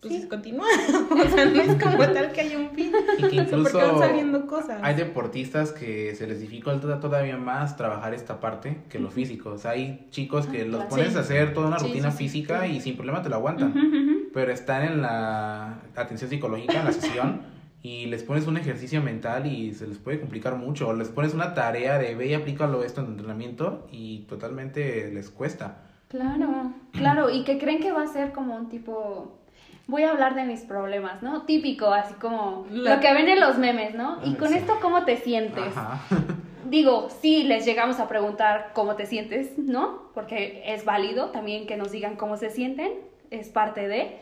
pues 0.00 0.26
continúa. 0.26 0.66
o 1.10 1.28
sea, 1.28 1.44
no 1.44 1.60
es 1.60 1.82
como 1.82 1.98
tal 1.98 2.30
que 2.32 2.40
haya 2.40 2.58
un 2.58 2.70
fin. 2.70 2.92
Y 3.18 3.22
que 3.28 3.36
incluso 3.42 3.72
porque 3.72 3.86
van 3.92 3.98
saliendo 3.98 4.46
cosas. 4.46 4.78
hay 4.82 4.94
deportistas 4.94 5.72
que 5.72 6.14
se 6.14 6.26
les 6.26 6.40
dificulta 6.40 7.00
todavía 7.00 7.36
más 7.36 7.76
trabajar 7.76 8.14
esta 8.14 8.38
parte 8.40 8.82
que 8.88 8.98
lo 9.00 9.10
físico. 9.10 9.50
O 9.50 9.58
sea, 9.58 9.72
hay 9.72 10.06
chicos 10.10 10.46
que 10.46 10.64
los 10.64 10.76
claro. 10.84 10.88
pones 10.88 11.12
Sí. 11.12 11.16
a 11.18 11.20
hacer 11.20 11.52
toda 11.54 11.68
una 11.68 11.78
Sí, 11.80 11.86
rutina 11.88 12.10
sí, 12.10 12.16
sí. 12.16 12.24
física 12.28 12.66
y 12.68 12.80
sin 12.80 12.94
problema 12.96 13.22
te 13.22 13.28
lo 13.28 13.36
aguantan. 13.36 13.70
Ujú. 13.70 14.17
Pero 14.32 14.52
están 14.52 14.82
en 14.84 15.02
la 15.02 15.78
atención 15.96 16.30
psicológica, 16.30 16.78
en 16.80 16.84
la 16.84 16.92
sesión, 16.92 17.42
y 17.82 18.06
les 18.06 18.22
pones 18.24 18.46
un 18.46 18.56
ejercicio 18.56 19.00
mental 19.02 19.46
y 19.46 19.72
se 19.74 19.86
les 19.86 19.98
puede 19.98 20.20
complicar 20.20 20.56
mucho. 20.56 20.88
O 20.88 20.92
les 20.92 21.08
pones 21.08 21.34
una 21.34 21.54
tarea 21.54 21.98
de 21.98 22.14
ve 22.14 22.26
y 22.28 22.34
aplícalo 22.34 22.82
esto 22.84 23.00
en 23.00 23.06
tu 23.06 23.12
entrenamiento 23.12 23.86
y 23.90 24.20
totalmente 24.28 25.10
les 25.12 25.30
cuesta. 25.30 25.82
Claro, 26.08 26.72
claro, 26.92 27.30
y 27.30 27.44
que 27.44 27.58
creen 27.58 27.80
que 27.80 27.92
va 27.92 28.02
a 28.02 28.06
ser 28.06 28.32
como 28.32 28.56
un 28.56 28.68
tipo, 28.70 29.38
voy 29.86 30.02
a 30.04 30.10
hablar 30.10 30.34
de 30.34 30.44
mis 30.44 30.60
problemas, 30.62 31.22
¿no? 31.22 31.42
Típico, 31.42 31.92
así 31.92 32.14
como 32.14 32.66
La- 32.70 32.94
lo 32.94 33.00
que 33.00 33.12
ven 33.12 33.28
en 33.28 33.40
los 33.40 33.58
memes, 33.58 33.94
¿no? 33.94 34.18
Y 34.24 34.34
con 34.34 34.48
sí. 34.48 34.54
esto, 34.54 34.74
¿cómo 34.80 35.04
te 35.04 35.16
sientes? 35.18 35.76
Ajá. 35.76 36.00
Digo, 36.68 37.08
sí, 37.20 37.44
les 37.44 37.64
llegamos 37.64 38.00
a 38.00 38.08
preguntar 38.08 38.70
cómo 38.74 38.96
te 38.96 39.06
sientes, 39.06 39.56
¿no? 39.58 40.10
Porque 40.14 40.62
es 40.66 40.84
válido 40.84 41.26
también 41.30 41.66
que 41.66 41.76
nos 41.76 41.92
digan 41.92 42.16
cómo 42.16 42.36
se 42.36 42.50
sienten, 42.50 42.92
es 43.30 43.48
parte 43.48 43.88
de, 43.88 44.18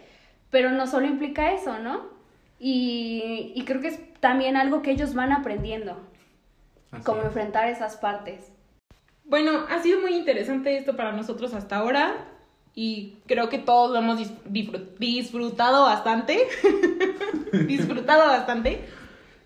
pero 0.51 0.71
no 0.71 0.87
solo 0.87 1.07
implica 1.07 1.53
eso, 1.53 1.79
¿no? 1.79 2.05
Y, 2.59 3.53
y 3.55 3.65
creo 3.65 3.81
que 3.81 3.89
es 3.89 4.15
también 4.21 4.57
algo 4.57 4.83
que 4.83 4.91
ellos 4.91 5.15
van 5.15 5.33
aprendiendo, 5.33 5.99
Así 6.91 7.05
cómo 7.05 7.21
es. 7.21 7.27
enfrentar 7.27 7.69
esas 7.69 7.97
partes. 7.97 8.51
Bueno, 9.25 9.67
ha 9.69 9.81
sido 9.83 10.01
muy 10.01 10.15
interesante 10.15 10.77
esto 10.79 10.97
para 10.97 11.13
nosotros 11.13 11.53
hasta 11.53 11.77
ahora 11.77 12.15
y 12.75 13.17
creo 13.27 13.49
que 13.49 13.59
todos 13.59 13.91
lo 13.91 13.99
hemos 13.99 14.19
dis- 14.21 14.39
disfrut- 14.51 14.97
disfrutado 14.99 15.85
bastante. 15.85 16.47
disfrutado 17.67 18.27
bastante. 18.27 18.81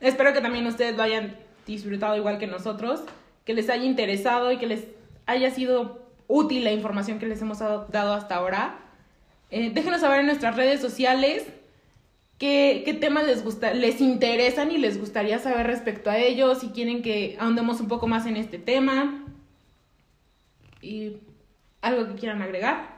Espero 0.00 0.32
que 0.32 0.40
también 0.40 0.66
ustedes 0.66 0.96
lo 0.96 1.02
hayan 1.02 1.36
disfrutado 1.66 2.16
igual 2.16 2.38
que 2.38 2.46
nosotros, 2.46 3.02
que 3.44 3.54
les 3.54 3.68
haya 3.70 3.84
interesado 3.84 4.50
y 4.52 4.58
que 4.58 4.66
les 4.66 4.84
haya 5.26 5.50
sido 5.50 6.00
útil 6.28 6.64
la 6.64 6.72
información 6.72 7.18
que 7.18 7.26
les 7.26 7.40
hemos 7.42 7.58
dado 7.58 8.12
hasta 8.14 8.34
ahora. 8.36 8.78
Eh, 9.50 9.70
déjenos 9.72 10.00
saber 10.00 10.20
en 10.20 10.26
nuestras 10.26 10.56
redes 10.56 10.80
sociales 10.80 11.44
qué, 12.38 12.82
qué 12.84 12.94
temas 12.94 13.26
les, 13.26 13.42
gusta, 13.42 13.74
les 13.74 14.00
interesan 14.00 14.70
y 14.70 14.78
les 14.78 14.98
gustaría 14.98 15.38
saber 15.38 15.66
respecto 15.66 16.10
a 16.10 16.18
ellos, 16.18 16.60
si 16.60 16.68
quieren 16.68 17.02
que 17.02 17.36
ahondemos 17.40 17.80
un 17.80 17.88
poco 17.88 18.06
más 18.06 18.26
en 18.26 18.36
este 18.36 18.58
tema. 18.58 19.24
Y 20.80 21.16
algo 21.82 22.06
que 22.06 22.14
quieran 22.14 22.42
agregar. 22.42 22.94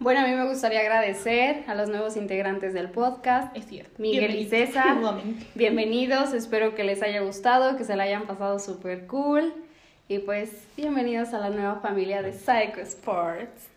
Bueno, 0.00 0.20
a 0.20 0.26
mí 0.28 0.32
me 0.32 0.48
gustaría 0.48 0.78
agradecer 0.78 1.64
a 1.66 1.74
los 1.74 1.88
nuevos 1.88 2.16
integrantes 2.16 2.72
del 2.72 2.88
podcast, 2.88 3.54
Es 3.56 3.66
cierto. 3.66 3.90
Miguel 3.98 4.36
y. 4.36 4.46
César. 4.46 4.96
Bienvenidos, 5.56 6.32
espero 6.34 6.76
que 6.76 6.84
les 6.84 7.02
haya 7.02 7.20
gustado, 7.20 7.76
que 7.76 7.82
se 7.82 7.96
la 7.96 8.04
hayan 8.04 8.28
pasado 8.28 8.60
súper 8.60 9.08
cool. 9.08 9.52
Y 10.06 10.20
pues, 10.20 10.50
bienvenidos 10.76 11.34
a 11.34 11.38
la 11.40 11.50
nueva 11.50 11.80
familia 11.80 12.22
de 12.22 12.32
Psycho 12.32 12.80
Sports. 12.80 13.68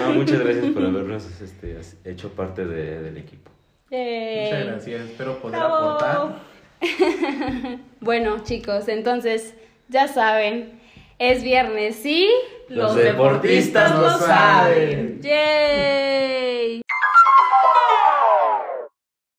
No, 0.00 0.14
muchas 0.14 0.40
gracias 0.40 0.66
por 0.72 0.84
habernos 0.84 1.26
este, 1.40 1.78
hecho 2.04 2.30
parte 2.30 2.64
de- 2.64 3.02
del 3.02 3.16
equipo. 3.16 3.50
Yay. 3.90 4.44
Muchas 4.44 4.66
gracias, 4.66 5.00
espero 5.10 5.38
poder 5.38 5.58
Bravo. 5.58 5.74
aportar. 5.76 6.34
Bueno, 8.00 8.42
chicos, 8.44 8.88
entonces, 8.88 9.54
ya 9.88 10.08
saben, 10.08 10.78
es 11.18 11.42
viernes 11.42 12.04
y 12.04 12.28
Los 12.68 12.94
deportistas 12.96 13.98
lo 13.98 14.10
saben. 14.18 15.20
¡Yay! 15.22 16.82